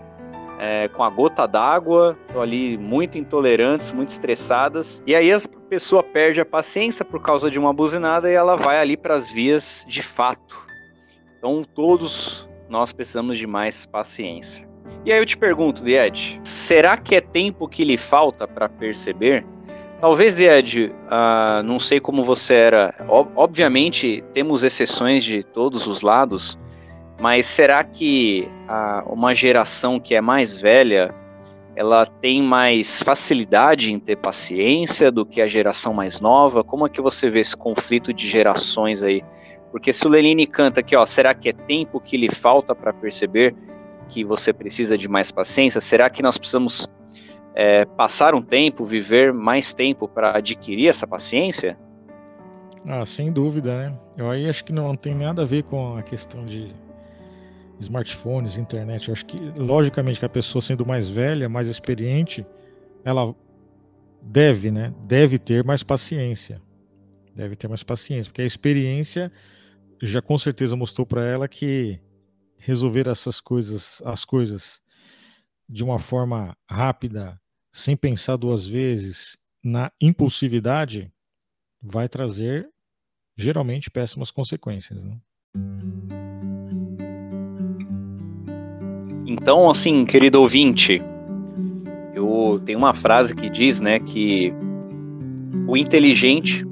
é, 0.60 0.88
com 0.88 1.04
a 1.04 1.10
gota 1.10 1.48
d'água, 1.48 2.18
estão 2.28 2.42
ali 2.42 2.78
muito 2.78 3.18
intolerantes, 3.18 3.92
muito 3.92 4.10
estressadas, 4.10 5.04
e 5.06 5.16
aí 5.16 5.32
a 5.32 5.38
pessoa 5.70 6.04
perde 6.04 6.42
a 6.42 6.46
paciência 6.46 7.04
por 7.04 7.22
causa 7.22 7.50
de 7.50 7.60
uma 7.60 7.74
buzinada 7.74 8.30
e 8.30 8.34
ela 8.34 8.56
vai 8.56 8.78
ali 8.78 8.96
para 8.96 9.16
as 9.16 9.30
vias 9.30 9.86
de 9.88 10.02
fato. 10.04 10.58
Então 11.38 11.64
todos 11.64 12.48
nós 12.70 12.94
precisamos 12.94 13.38
de 13.38 13.46
mais 13.46 13.86
paciência. 13.86 14.68
E 15.06 15.12
aí 15.12 15.20
eu 15.20 15.26
te 15.26 15.38
pergunto, 15.38 15.84
Died, 15.84 16.40
será 16.44 16.98
que 16.98 17.16
é 17.16 17.22
tempo 17.22 17.68
que 17.68 17.84
lhe 17.84 17.98
falta 17.98 18.48
para 18.48 18.70
perceber? 18.70 19.46
Talvez, 20.00 20.36
Died, 20.36 20.92
uh, 20.92 21.64
não 21.64 21.80
sei 21.80 22.00
como 22.00 22.24
você 22.24 22.56
era. 22.56 22.94
obviamente, 23.36 24.24
temos 24.34 24.64
exceções 24.64 25.24
de 25.24 25.44
todos 25.44 25.88
os 25.88 26.02
lados, 26.02 26.58
mas 27.20 27.46
será 27.46 27.84
que 27.84 28.48
uh, 28.68 29.12
uma 29.12 29.34
geração 29.34 30.00
que 30.00 30.16
é 30.16 30.22
mais 30.22 30.60
velha 30.60 31.14
ela 31.76 32.06
tem 32.06 32.42
mais 32.42 33.02
facilidade 33.02 33.92
em 33.92 34.00
ter 34.00 34.16
paciência 34.16 35.12
do 35.12 35.26
que 35.26 35.42
a 35.42 35.48
geração 35.48 35.94
mais 35.94 36.20
nova? 36.20 36.64
Como 36.64 36.86
é 36.86 36.90
que 36.90 37.02
você 37.02 37.30
vê 37.30 37.40
esse 37.40 37.58
conflito 37.58 38.14
de 38.14 38.28
gerações 38.28 39.02
aí? 39.02 39.24
Porque 39.72 39.92
se 39.92 40.06
o 40.06 40.10
Lenine 40.10 40.46
canta 40.46 40.82
aqui, 40.82 40.96
ó, 40.96 41.04
será 41.04 41.34
que 41.34 41.50
é 41.50 41.54
tempo 41.54 42.00
que 42.00 42.16
lhe 42.16 42.30
falta 42.30 42.76
para 42.76 42.94
perceber? 42.94 43.56
que 44.14 44.24
você 44.24 44.54
precisa 44.54 44.98
de 44.98 45.08
mais 45.08 45.32
paciência? 45.32 45.82
Será 45.82 46.10
que 46.10 46.22
nós 46.22 46.38
precisamos 46.38 46.88
é, 47.56 47.86
passar 47.86 48.36
um 48.36 48.42
tempo, 48.42 48.84
viver 48.84 49.34
mais 49.34 49.74
tempo 49.74 50.08
para 50.08 50.38
adquirir 50.38 50.88
essa 50.88 51.08
paciência? 51.08 51.78
Ah, 52.86 53.06
sem 53.06 53.32
dúvida, 53.32 53.76
né? 53.76 53.98
Eu 54.18 54.30
aí 54.30 54.48
acho 54.48 54.64
que 54.64 54.74
não 54.74 54.96
tem 54.96 55.16
nada 55.16 55.42
a 55.44 55.46
ver 55.46 55.64
com 55.64 55.98
a 55.98 56.04
questão 56.04 56.46
de 56.46 56.74
smartphones, 57.80 58.58
internet. 58.58 59.08
Eu 59.08 59.14
acho 59.14 59.26
que, 59.26 59.38
logicamente, 59.58 60.20
que 60.20 60.26
a 60.26 60.30
pessoa 60.30 60.62
sendo 60.62 60.86
mais 60.86 61.10
velha, 61.10 61.50
mais 61.50 61.68
experiente, 61.68 62.46
ela 63.04 63.36
deve, 64.22 64.72
né? 64.72 64.94
Deve 65.06 65.38
ter 65.38 65.64
mais 65.64 65.84
paciência. 65.84 66.62
Deve 67.36 67.56
ter 67.56 67.68
mais 67.68 67.84
paciência, 67.84 68.30
porque 68.30 68.42
a 68.42 68.46
experiência 68.46 69.32
já 70.02 70.22
com 70.22 70.38
certeza 70.38 70.76
mostrou 70.76 71.06
para 71.06 71.26
ela 71.26 71.48
que 71.48 72.00
resolver 72.58 73.08
essas 73.08 73.42
coisas, 73.42 74.02
as 74.06 74.24
coisas 74.24 74.82
de 75.68 75.84
uma 75.84 75.98
forma 75.98 76.56
rápida, 76.70 77.40
sem 77.72 77.96
pensar 77.98 78.36
duas 78.38 78.68
vezes, 78.68 79.38
na 79.64 79.92
impulsividade, 80.00 81.12
vai 81.82 82.08
trazer 82.08 82.70
geralmente 83.36 83.90
péssimas 83.90 84.30
consequências. 84.30 85.04
Né? 85.04 85.18
Então, 89.34 89.70
assim, 89.70 90.06
querido 90.06 90.40
ouvinte, 90.40 91.02
eu 92.16 92.62
tenho 92.66 92.78
uma 92.78 92.94
frase 92.94 93.36
que 93.36 93.50
diz, 93.50 93.82
né, 93.82 94.00
que 94.00 94.54
o 95.68 95.76
inteligente 95.76 96.66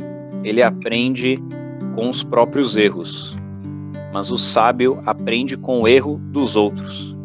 ele 0.44 0.64
aprende 0.64 1.38
com 1.96 2.10
os 2.10 2.24
próprios 2.24 2.78
erros 2.78 3.36
mas 4.12 4.30
o 4.32 4.38
sábio 4.38 5.02
aprende 5.06 5.58
com 5.58 5.82
o 5.82 5.88
erro 5.88 6.20
dos 6.32 6.56
outros. 6.56 7.16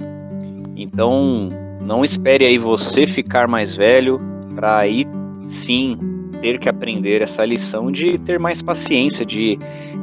Então, 0.76 1.50
não 1.80 2.04
espere 2.04 2.44
aí 2.44 2.58
você 2.58 3.06
ficar 3.06 3.48
mais 3.48 3.74
velho 3.74 4.20
para 4.54 4.78
aí 4.78 5.04
sim 5.46 5.98
ter 6.40 6.58
que 6.58 6.68
aprender 6.68 7.22
essa 7.22 7.44
lição 7.44 7.90
de 7.90 8.18
ter 8.18 8.38
mais 8.38 8.62
paciência, 8.62 9.24
de 9.24 9.58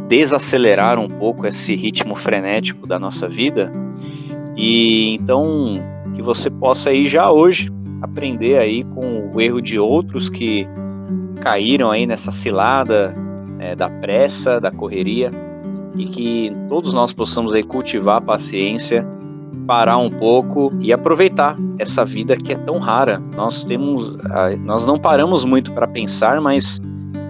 desacelerar 0.07 0.99
um 0.99 1.07
pouco 1.07 1.45
esse 1.45 1.75
ritmo 1.75 2.15
frenético 2.15 2.87
da 2.87 2.99
nossa 2.99 3.27
vida. 3.27 3.71
E 4.65 5.15
então 5.15 5.83
que 6.15 6.21
você 6.21 6.49
possa 6.49 6.89
aí 6.89 7.05
já 7.05 7.29
hoje 7.29 7.69
aprender 8.01 8.57
aí 8.57 8.85
com 8.85 9.29
o 9.33 9.41
erro 9.41 9.61
de 9.61 9.77
outros 9.77 10.29
que 10.29 10.65
caíram 11.41 11.91
aí 11.91 12.05
nessa 12.05 12.31
cilada 12.31 13.13
é, 13.59 13.75
da 13.75 13.89
pressa, 13.89 14.61
da 14.61 14.71
correria 14.71 15.31
e 15.97 16.05
que 16.05 16.55
todos 16.69 16.93
nós 16.93 17.11
possamos 17.11 17.53
aí 17.53 17.61
cultivar 17.61 18.17
a 18.17 18.21
paciência, 18.21 19.05
parar 19.67 19.97
um 19.97 20.09
pouco 20.09 20.71
e 20.79 20.93
aproveitar 20.93 21.57
essa 21.77 22.05
vida 22.05 22.37
que 22.37 22.53
é 22.53 22.57
tão 22.57 22.79
rara. 22.79 23.21
Nós 23.35 23.65
temos, 23.65 24.15
nós 24.61 24.85
não 24.85 24.97
paramos 24.97 25.43
muito 25.43 25.73
para 25.73 25.87
pensar, 25.89 26.39
mas 26.39 26.79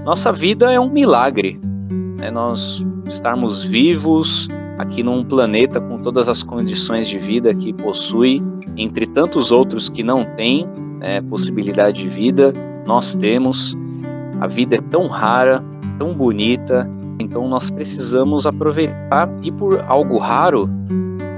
nossa 0.06 0.32
vida 0.32 0.72
é 0.72 0.80
um 0.80 0.90
milagre. 0.90 1.60
Né? 2.20 2.30
Nós 2.30 2.86
estarmos 3.08 3.64
vivos 3.64 4.48
aqui 4.78 5.04
num 5.04 5.24
planeta 5.24 5.80
com 5.80 6.00
todas 6.00 6.28
as 6.28 6.44
condições 6.44 7.08
de 7.08 7.18
vida 7.18 7.54
que 7.54 7.74
possui, 7.74 8.42
entre 8.76 9.06
tantos 9.06 9.52
outros 9.52 9.90
que 9.90 10.04
não 10.04 10.26
têm 10.36 10.68
né, 11.00 11.22
possibilidade 11.22 12.02
de 12.02 12.10
vida, 12.10 12.54
nós 12.86 13.16
temos. 13.16 13.78
A 14.40 14.48
vida 14.48 14.76
é 14.76 14.82
tão 14.82 15.08
rara, 15.08 15.64
tão 15.98 16.14
bonita, 16.14 16.90
então 17.20 17.48
nós 17.48 17.70
precisamos 17.70 18.46
aproveitar 18.48 19.30
e 19.42 19.52
por 19.52 19.84
algo 19.88 20.18
raro 20.18 20.70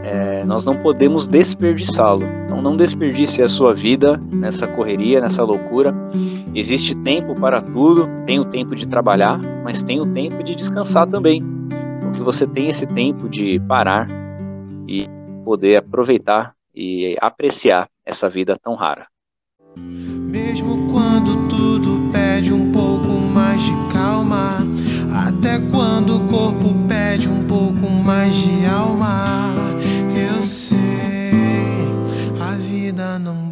é, 0.04 0.44
nós 0.46 0.64
não 0.66 0.78
podemos 0.78 1.28
desperdiçá-lo. 1.28 2.24
Então 2.46 2.62
não 2.62 2.78
desperdice 2.78 3.42
a 3.42 3.50
sua 3.50 3.74
vida 3.74 4.22
nessa 4.32 4.68
correria, 4.68 5.20
nessa 5.20 5.44
loucura. 5.44 5.94
Existe 6.54 6.96
tempo 6.96 7.36
para 7.36 7.62
tudo. 7.62 8.08
Tem 8.26 8.40
o 8.40 8.46
tempo 8.46 8.76
de 8.76 8.88
trabalhar, 8.88 9.40
mas 9.64 9.84
tem 9.84 10.00
o 10.00 10.06
tempo 10.06 10.44
de 10.44 10.56
descansar 10.56 11.08
também. 11.08 11.55
Que 12.16 12.22
você 12.22 12.48
tenha 12.48 12.70
esse 12.70 12.88
tempo 12.88 13.30
de 13.30 13.60
parar 13.68 14.08
e 14.88 15.08
poder 15.44 15.78
aproveitar 15.78 16.54
e 16.74 17.16
apreciar 17.22 17.88
essa 18.06 18.30
vida 18.30 18.58
tão 18.62 18.74
rara. 18.74 19.08
Mesmo 19.78 20.92
quando 20.92 21.48
tudo 21.48 22.12
pede 22.12 22.52
um 22.52 22.72
pouco 22.72 23.10
mais 23.10 23.64
de 23.64 23.72
calma 23.92 24.58
até 25.28 25.60
quando 25.72 26.18
o 26.18 26.28
corpo 26.28 26.74
pede 26.88 27.30
um 27.30 27.44
pouco 27.46 27.90
mais 27.90 28.36
de 28.36 28.66
alma, 28.66 29.54
eu 30.14 30.42
sei, 30.44 30.76
a 32.42 32.52
vida 32.58 33.18
não 33.18 33.45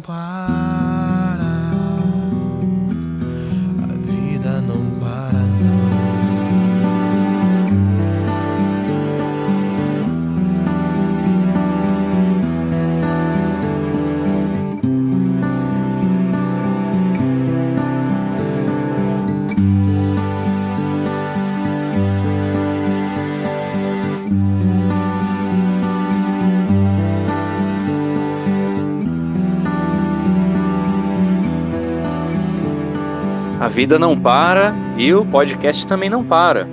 vida 33.74 33.98
não 33.98 34.18
para 34.18 34.72
e 34.96 35.12
o 35.12 35.28
podcast 35.28 35.84
também 35.84 36.08
não 36.08 36.24
para. 36.24 36.64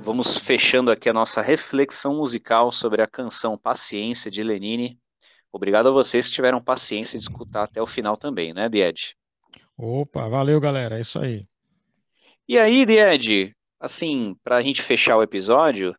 Vamos 0.00 0.38
fechando 0.38 0.90
aqui 0.90 1.06
a 1.06 1.12
nossa 1.12 1.42
reflexão 1.42 2.16
musical 2.16 2.72
sobre 2.72 3.02
a 3.02 3.06
canção 3.06 3.58
Paciência 3.58 4.30
de 4.30 4.42
Lenine. 4.42 4.98
Obrigado 5.52 5.90
a 5.90 5.92
vocês 5.92 6.26
que 6.26 6.32
tiveram 6.32 6.64
paciência 6.64 7.18
de 7.18 7.26
escutar 7.26 7.64
até 7.64 7.82
o 7.82 7.86
final 7.86 8.16
também, 8.16 8.54
né, 8.54 8.70
Died? 8.70 9.14
Opa, 9.76 10.30
valeu, 10.30 10.58
galera. 10.58 10.96
É 10.96 11.02
isso 11.02 11.18
aí. 11.18 11.46
E 12.48 12.58
aí, 12.58 12.86
Died, 12.86 13.54
assim, 13.78 14.34
para 14.42 14.56
a 14.56 14.62
gente 14.62 14.80
fechar 14.80 15.18
o 15.18 15.22
episódio, 15.22 15.94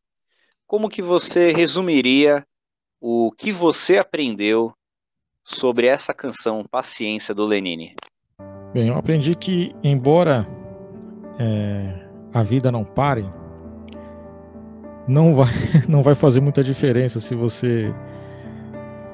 como 0.65 0.89
que 0.89 1.04
você 1.04 1.52
resumiria 1.52 2.43
o 3.00 3.32
que 3.38 3.52
você 3.52 4.00
aprendeu 4.00 4.74
sobre 5.43 5.86
essa 5.86 6.15
canção 6.15 6.65
Paciência 6.67 7.36
do 7.36 7.45
Lenine? 7.45 7.93
Bem, 8.74 8.88
eu 8.88 8.96
aprendi 8.96 9.36
que, 9.36 9.76
embora 9.84 10.48
é, 11.38 11.94
a 12.34 12.42
vida 12.42 12.72
não 12.72 12.86
pare, 12.86 13.26
não 15.08 15.34
vai, 15.36 15.50
não 15.90 16.02
vai 16.02 16.16
fazer 16.16 16.40
muita 16.40 16.64
diferença 16.64 17.20
se 17.20 17.36
você 17.36 17.94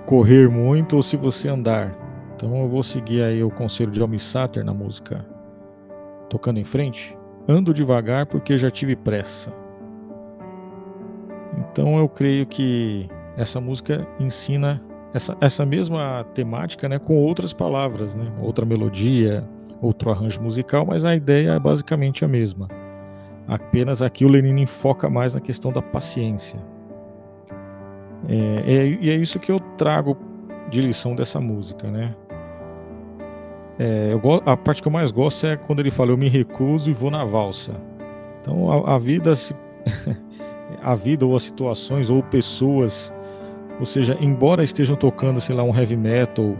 correr 0.05 0.47
muito 0.47 0.95
ou 0.95 1.01
se 1.01 1.17
você 1.17 1.49
andar. 1.49 1.95
Então 2.35 2.55
eu 2.61 2.69
vou 2.69 2.83
seguir 2.83 3.23
aí 3.23 3.43
o 3.43 3.49
conselho 3.49 3.91
de 3.91 3.99
Almi 3.99 4.19
Sater 4.19 4.63
na 4.63 4.73
música 4.73 5.25
Tocando 6.29 6.59
em 6.59 6.63
Frente. 6.63 7.17
Ando 7.47 7.73
devagar 7.73 8.27
porque 8.27 8.57
já 8.57 8.69
tive 8.69 8.95
pressa. 8.95 9.51
Então 11.57 11.97
eu 11.97 12.07
creio 12.07 12.45
que 12.45 13.09
essa 13.35 13.59
música 13.59 14.07
ensina 14.19 14.81
essa, 15.13 15.37
essa 15.39 15.65
mesma 15.65 16.25
temática 16.33 16.87
né, 16.87 16.99
com 16.99 17.15
outras 17.15 17.53
palavras, 17.53 18.13
né, 18.13 18.31
outra 18.41 18.65
melodia, 18.65 19.47
outro 19.81 20.09
arranjo 20.09 20.41
musical, 20.41 20.85
mas 20.85 21.05
a 21.05 21.15
ideia 21.15 21.51
é 21.51 21.59
basicamente 21.59 22.25
a 22.25 22.27
mesma. 22.27 22.67
Apenas 23.47 24.01
aqui 24.01 24.25
o 24.25 24.27
Lenin 24.27 24.65
foca 24.65 25.09
mais 25.09 25.33
na 25.33 25.39
questão 25.39 25.71
da 25.71 25.81
paciência. 25.81 26.59
É, 28.27 28.73
é, 28.73 28.87
e 29.01 29.09
é 29.09 29.15
isso 29.15 29.39
que 29.39 29.51
eu 29.51 29.59
trago 29.59 30.17
de 30.69 30.81
lição 30.81 31.15
dessa 31.15 31.39
música, 31.39 31.89
né? 31.89 32.13
É, 33.79 34.11
eu, 34.11 34.21
a 34.45 34.57
parte 34.57 34.81
que 34.81 34.87
eu 34.87 34.91
mais 34.91 35.11
gosto 35.11 35.45
é 35.45 35.55
quando 35.55 35.79
ele 35.79 35.91
fala: 35.91 36.11
Eu 36.11 36.17
me 36.17 36.27
recuso 36.27 36.89
e 36.89 36.93
vou 36.93 37.11
na 37.11 37.23
valsa. 37.23 37.75
Então 38.41 38.71
a, 38.71 38.95
a 38.95 38.99
vida, 38.99 39.35
se, 39.35 39.55
a 40.81 40.95
vida 40.95 41.25
ou 41.25 41.35
as 41.35 41.43
situações 41.43 42.09
ou 42.09 42.21
pessoas 42.23 43.13
ou 43.79 43.85
seja, 43.85 44.17
embora 44.19 44.63
estejam 44.63 44.95
tocando, 44.95 45.39
sei 45.39 45.55
lá, 45.55 45.63
um 45.63 45.75
heavy 45.75 45.95
metal, 45.95 46.55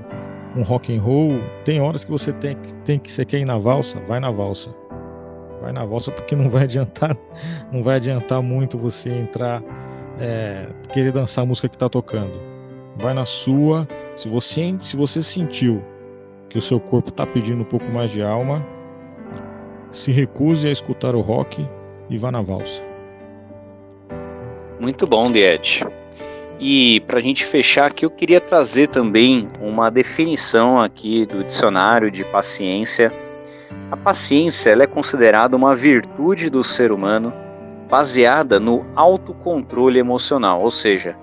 um 0.55 0.63
rock 0.63 0.95
and 0.95 1.01
roll, 1.01 1.39
tem 1.63 1.81
horas 1.81 2.03
que 2.03 2.11
você 2.11 2.31
tem, 2.33 2.57
tem 2.85 2.99
que 2.99 3.11
você 3.11 3.25
quer 3.25 3.39
ir 3.39 3.45
na 3.45 3.57
valsa, 3.57 3.99
vai 4.07 4.19
na 4.19 4.31
valsa. 4.31 4.73
Vai 5.61 5.71
na 5.71 5.83
valsa 5.85 6.11
porque 6.11 6.35
não 6.35 6.49
vai 6.49 6.63
adiantar, 6.63 7.17
não 7.71 7.81
vai 7.81 7.95
adiantar 7.95 8.41
muito 8.41 8.77
você 8.77 9.09
entrar 9.09 9.63
é, 10.19 10.67
querer 10.91 11.11
dançar 11.11 11.43
a 11.43 11.47
música 11.47 11.67
que 11.67 11.75
está 11.75 11.89
tocando. 11.89 12.33
Vai 12.95 13.13
na 13.13 13.25
sua. 13.25 13.87
Se 14.15 14.27
você 14.27 14.75
se 14.79 14.97
você 14.97 15.21
sentiu 15.21 15.83
que 16.49 16.57
o 16.57 16.61
seu 16.61 16.79
corpo 16.79 17.09
está 17.09 17.25
pedindo 17.25 17.61
um 17.61 17.65
pouco 17.65 17.85
mais 17.85 18.09
de 18.09 18.21
alma, 18.21 18.65
se 19.91 20.11
recuse 20.11 20.67
a 20.67 20.71
escutar 20.71 21.15
o 21.15 21.21
rock 21.21 21.67
e 22.09 22.17
vá 22.17 22.31
na 22.31 22.41
valsa. 22.41 22.83
Muito 24.79 25.05
bom, 25.07 25.27
Diet. 25.27 25.83
E 26.59 27.01
para 27.01 27.19
a 27.19 27.21
gente 27.21 27.45
fechar 27.45 27.85
aqui, 27.85 28.03
eu 28.03 28.09
queria 28.09 28.41
trazer 28.41 28.87
também 28.87 29.47
uma 29.61 29.91
definição 29.91 30.79
aqui 30.79 31.25
do 31.25 31.43
dicionário 31.43 32.09
de 32.09 32.23
paciência. 32.23 33.13
A 33.91 33.97
paciência 33.97 34.71
é 34.71 34.87
considerada 34.87 35.55
uma 35.55 35.75
virtude 35.75 36.49
do 36.49 36.63
ser 36.63 36.91
humano 36.91 37.31
baseada 37.87 38.59
no 38.59 38.85
autocontrole 38.95 39.99
emocional, 39.99 40.61
ou 40.61 40.71
seja, 40.71 41.15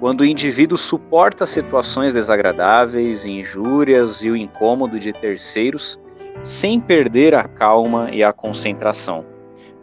quando 0.00 0.22
o 0.22 0.24
indivíduo 0.24 0.76
suporta 0.76 1.46
situações 1.46 2.12
desagradáveis, 2.12 3.24
injúrias 3.24 4.24
e 4.24 4.30
o 4.30 4.36
incômodo 4.36 4.98
de 4.98 5.12
terceiros 5.12 5.98
sem 6.42 6.80
perder 6.80 7.36
a 7.36 7.44
calma 7.44 8.10
e 8.10 8.24
a 8.24 8.32
concentração. 8.32 9.24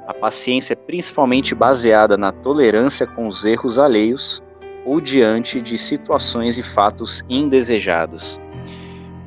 A 0.05 0.13
paciência 0.13 0.73
é 0.73 0.75
principalmente 0.75 1.55
baseada 1.55 2.17
na 2.17 2.31
tolerância 2.33 3.07
com 3.07 3.27
os 3.27 3.45
erros 3.45 3.79
alheios 3.79 4.43
ou 4.89 4.99
diante 4.99 5.61
de 5.61 5.77
situações 5.77 6.57
e 6.57 6.63
fatos 6.63 7.23
indesejados. 7.29 8.39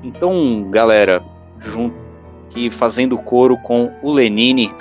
Então, 0.03 0.69
galera, 0.69 1.23
junto 1.61 1.95
que 2.51 2.69
fazendo 2.69 3.17
coro 3.17 3.57
com 3.59 3.89
o 4.03 4.11
Lenine, 4.13 4.75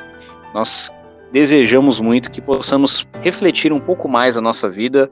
nós 0.55 0.91
desejamos 1.31 1.99
muito 1.99 2.31
que 2.31 2.41
possamos 2.41 3.07
refletir 3.21 3.71
um 3.71 3.79
pouco 3.79 4.09
mais 4.09 4.35
a 4.35 4.41
nossa 4.41 4.67
vida 4.67 5.07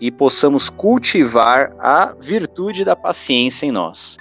e 0.00 0.10
possamos 0.10 0.70
cultivar 0.70 1.76
a 1.78 2.14
virtude 2.18 2.82
da 2.82 2.96
paciência 2.96 3.66
em 3.66 3.70
nós. 3.70 4.16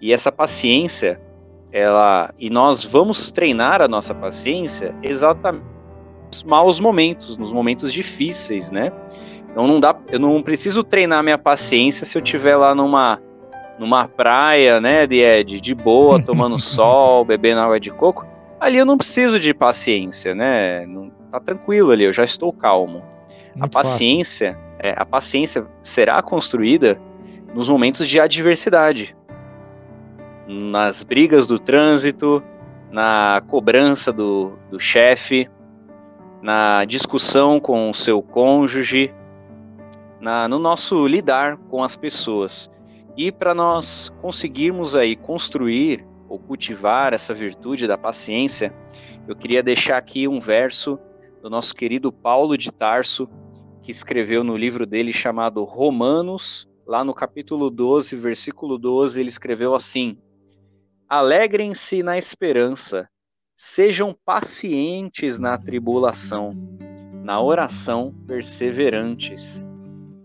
E 0.00 0.12
essa 0.12 0.30
paciência, 0.30 1.20
ela 1.72 2.32
e 2.38 2.48
nós 2.48 2.84
vamos 2.84 3.32
treinar 3.32 3.82
a 3.82 3.88
nossa 3.88 4.14
paciência 4.14 4.94
exatamente 5.02 5.66
nos 6.26 6.44
maus 6.44 6.80
momentos, 6.80 7.36
nos 7.36 7.52
momentos 7.52 7.92
difíceis, 7.92 8.70
né? 8.70 8.92
Então 9.56 9.66
não 9.66 9.80
dá, 9.80 9.96
eu 10.12 10.20
não 10.20 10.42
preciso 10.42 10.84
treinar 10.84 11.22
minha 11.22 11.38
paciência 11.38 12.04
se 12.04 12.18
eu 12.18 12.22
estiver 12.22 12.58
lá 12.58 12.74
numa 12.74 13.18
numa 13.78 14.06
praia, 14.06 14.82
né, 14.82 15.06
de, 15.06 15.16
Ed, 15.16 15.62
de 15.62 15.74
boa, 15.74 16.20
tomando 16.22 16.58
sol, 16.58 17.24
bebendo 17.24 17.62
água 17.62 17.80
de 17.80 17.90
coco. 17.90 18.26
Ali 18.60 18.76
eu 18.76 18.84
não 18.84 18.98
preciso 18.98 19.40
de 19.40 19.54
paciência, 19.54 20.34
né? 20.34 20.84
Não, 20.84 21.10
tá 21.30 21.40
tranquilo 21.40 21.90
ali, 21.90 22.04
eu 22.04 22.12
já 22.12 22.22
estou 22.22 22.52
calmo. 22.52 23.02
Muito 23.54 23.64
a 23.64 23.68
paciência, 23.82 24.58
é, 24.78 24.94
a 24.94 25.06
paciência 25.06 25.66
será 25.82 26.20
construída 26.20 27.00
nos 27.54 27.70
momentos 27.70 28.06
de 28.06 28.20
adversidade, 28.20 29.16
nas 30.46 31.02
brigas 31.02 31.46
do 31.46 31.58
trânsito, 31.58 32.42
na 32.90 33.42
cobrança 33.46 34.12
do, 34.12 34.58
do 34.70 34.78
chefe, 34.78 35.48
na 36.42 36.84
discussão 36.84 37.58
com 37.58 37.88
o 37.88 37.94
seu 37.94 38.20
cônjuge, 38.20 39.14
na, 40.20 40.48
no 40.48 40.58
nosso 40.58 41.06
lidar 41.06 41.56
com 41.56 41.82
as 41.82 41.96
pessoas. 41.96 42.70
E 43.16 43.32
para 43.32 43.54
nós 43.54 44.10
conseguirmos 44.20 44.94
aí 44.94 45.16
construir 45.16 46.06
ou 46.28 46.38
cultivar 46.38 47.12
essa 47.12 47.32
virtude 47.32 47.86
da 47.86 47.96
paciência, 47.96 48.74
eu 49.26 49.34
queria 49.34 49.62
deixar 49.62 49.96
aqui 49.96 50.28
um 50.28 50.38
verso 50.38 50.98
do 51.42 51.50
nosso 51.50 51.74
querido 51.74 52.12
Paulo 52.12 52.56
de 52.56 52.72
Tarso, 52.72 53.28
que 53.82 53.90
escreveu 53.90 54.44
no 54.44 54.56
livro 54.56 54.86
dele 54.86 55.12
chamado 55.12 55.64
Romanos, 55.64 56.68
lá 56.86 57.02
no 57.02 57.12
capítulo 57.12 57.70
12, 57.70 58.14
versículo 58.16 58.78
12, 58.78 59.20
ele 59.20 59.28
escreveu 59.28 59.74
assim: 59.74 60.18
Alegrem-se 61.08 62.02
na 62.02 62.16
esperança, 62.16 63.08
sejam 63.56 64.14
pacientes 64.24 65.40
na 65.40 65.58
tribulação, 65.58 66.54
na 67.24 67.40
oração 67.40 68.14
perseverantes. 68.26 69.65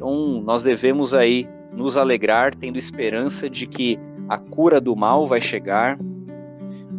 Então, 0.02 0.42
nós 0.42 0.64
devemos 0.64 1.14
aí 1.14 1.48
nos 1.72 1.96
alegrar, 1.96 2.56
tendo 2.56 2.76
esperança 2.76 3.48
de 3.48 3.68
que 3.68 4.00
a 4.28 4.36
cura 4.36 4.82
do 4.82 4.96
mal 4.96 5.28
vai 5.28 5.40
chegar. 5.40 5.96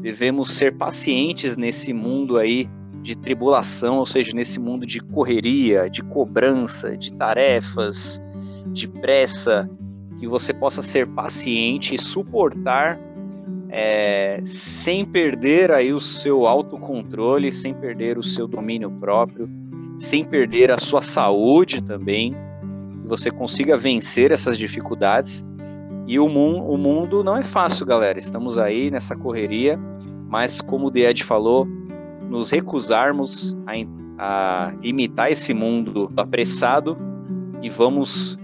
Devemos 0.00 0.52
ser 0.52 0.76
pacientes 0.76 1.56
nesse 1.56 1.92
mundo 1.92 2.38
aí 2.38 2.70
de 3.02 3.18
tribulação, 3.18 3.96
ou 3.96 4.06
seja, 4.06 4.32
nesse 4.32 4.60
mundo 4.60 4.86
de 4.86 5.00
correria, 5.00 5.90
de 5.90 6.00
cobrança, 6.00 6.96
de 6.96 7.12
tarefas, 7.12 8.22
de 8.68 8.86
pressa, 8.86 9.68
que 10.20 10.28
você 10.28 10.54
possa 10.54 10.80
ser 10.80 11.08
paciente 11.08 11.96
e 11.96 12.00
suportar 12.00 13.00
é, 13.68 14.40
sem 14.44 15.04
perder 15.04 15.72
aí 15.72 15.92
o 15.92 15.98
seu 15.98 16.46
autocontrole, 16.46 17.50
sem 17.50 17.74
perder 17.74 18.16
o 18.16 18.22
seu 18.22 18.46
domínio 18.46 18.92
próprio, 18.92 19.50
sem 19.96 20.24
perder 20.24 20.70
a 20.70 20.78
sua 20.78 21.02
saúde 21.02 21.82
também 21.82 22.32
você 23.04 23.30
consiga 23.30 23.76
vencer 23.76 24.30
essas 24.30 24.56
dificuldades. 24.56 25.44
E 26.06 26.18
o, 26.18 26.28
mu 26.28 26.62
o 26.68 26.76
mundo 26.76 27.22
não 27.22 27.36
é 27.36 27.42
fácil, 27.42 27.86
galera. 27.86 28.18
Estamos 28.18 28.58
aí 28.58 28.90
nessa 28.90 29.16
correria, 29.16 29.78
mas 30.28 30.60
como 30.60 30.86
o 30.86 30.90
Died 30.90 31.22
falou, 31.24 31.66
nos 32.28 32.50
recusarmos 32.50 33.56
a, 33.66 33.72
a 34.18 34.72
imitar 34.82 35.30
esse 35.30 35.52
mundo 35.54 36.10
apressado 36.16 36.96
e 37.62 37.68
vamos 37.68 38.38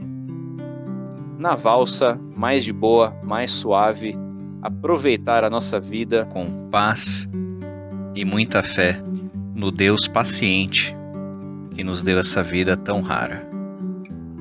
na 1.38 1.55
valsa 1.55 2.18
mais 2.37 2.64
de 2.64 2.73
boa, 2.73 3.16
mais 3.23 3.51
suave, 3.51 4.16
aproveitar 4.62 5.44
a 5.44 5.51
nossa 5.51 5.79
vida 5.79 6.27
com 6.27 6.68
paz 6.71 7.29
e 8.14 8.25
muita 8.25 8.62
fé 8.62 9.01
no 9.55 9.71
Deus 9.71 10.09
paciente 10.09 10.97
que 11.71 11.85
nos 11.85 12.03
deu 12.03 12.18
essa 12.18 12.42
vida 12.42 12.77
tão 12.77 13.01
rara 13.01 13.58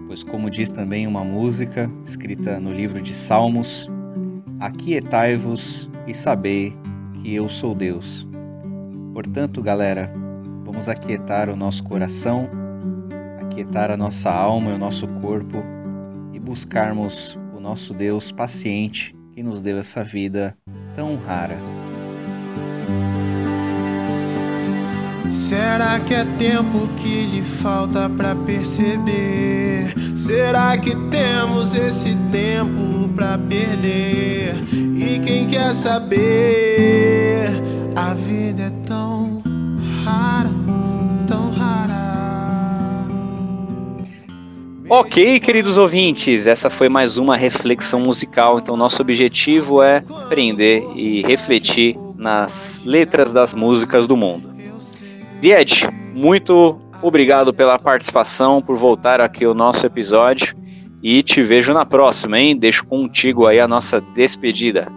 pois, 0.07 0.23
como 0.23 0.49
diz 0.49 0.71
também 0.71 1.05
uma 1.05 1.23
música 1.23 1.91
escrita 2.03 2.59
no 2.59 2.73
livro 2.73 3.01
de 3.01 3.13
Salmos, 3.13 3.89
aquietai-vos 4.59 5.89
e 6.07 6.13
sabei 6.13 6.73
que 7.13 7.35
eu 7.35 7.49
sou 7.49 7.75
Deus. 7.75 8.25
Portanto, 9.13 9.61
galera, 9.61 10.11
vamos 10.63 10.87
aquietar 10.87 11.49
o 11.49 11.55
nosso 11.55 11.83
coração, 11.83 12.49
aquietar 13.41 13.91
a 13.91 13.97
nossa 13.97 14.31
alma 14.31 14.71
e 14.71 14.73
o 14.73 14.77
nosso 14.77 15.07
corpo 15.07 15.63
e 16.33 16.39
buscarmos 16.39 17.37
o 17.55 17.59
nosso 17.59 17.93
Deus 17.93 18.31
paciente 18.31 19.15
que 19.33 19.43
nos 19.43 19.61
deu 19.61 19.77
essa 19.77 20.03
vida 20.03 20.57
tão 20.95 21.17
rara. 21.17 21.76
Será 25.29 25.99
que 25.99 26.13
é 26.13 26.23
tempo 26.37 26.87
que 26.95 27.25
lhe 27.25 27.41
falta 27.41 28.09
para 28.09 28.33
perceber? 28.33 29.93
Será 30.15 30.77
que 30.77 30.95
temos 31.09 31.75
esse 31.75 32.15
tempo 32.31 33.09
para 33.09 33.37
perder? 33.37 34.55
E 34.73 35.19
quem 35.19 35.47
quer 35.47 35.73
saber? 35.73 37.49
A 37.95 38.13
vida 38.13 38.63
é 38.63 38.87
tão 38.87 39.43
rara, 40.05 40.49
tão 41.27 41.51
rara. 41.51 43.05
Ok, 44.89 45.41
queridos 45.41 45.77
ouvintes, 45.77 46.47
essa 46.47 46.69
foi 46.69 46.87
mais 46.87 47.17
uma 47.17 47.35
reflexão 47.35 47.99
musical. 47.99 48.59
Então, 48.59 48.77
nosso 48.77 49.01
objetivo 49.01 49.83
é 49.83 50.03
aprender 50.09 50.85
e 50.95 51.21
refletir 51.23 51.97
nas 52.15 52.81
letras 52.85 53.33
das 53.33 53.53
músicas 53.53 54.07
do 54.07 54.15
mundo. 54.15 54.56
Died, 55.41 55.87
muito 56.13 56.79
obrigado 57.01 57.53
pela 57.53 57.77
participação, 57.77 58.61
por 58.61 58.77
voltar 58.77 59.21
aqui 59.21 59.45
ao 59.45 59.53
nosso 59.53 59.85
episódio 59.85 60.55
e 61.01 61.21
te 61.21 61.43
vejo 61.43 61.73
na 61.73 61.85
próxima, 61.85 62.39
hein? 62.39 62.57
Deixo 62.57 62.85
contigo 62.85 63.45
aí 63.45 63.59
a 63.59 63.67
nossa 63.67 64.01
despedida. 64.15 64.87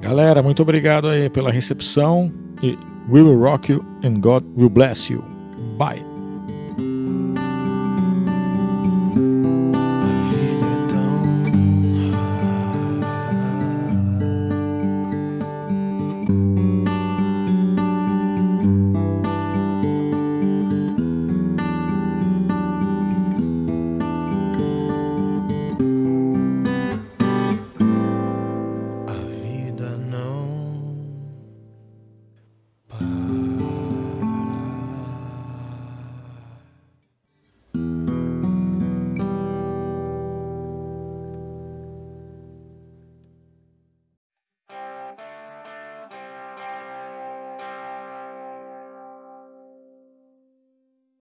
Galera, 0.00 0.42
muito 0.42 0.62
obrigado 0.62 1.08
aí 1.08 1.28
pela 1.28 1.50
recepção 1.50 2.32
e 2.62 2.76
we 3.08 3.22
will 3.22 3.38
rock 3.38 3.72
you 3.72 3.84
and 4.04 4.20
God 4.20 4.44
will 4.56 4.70
bless 4.70 5.12
you. 5.12 5.22
Bye. 5.76 6.07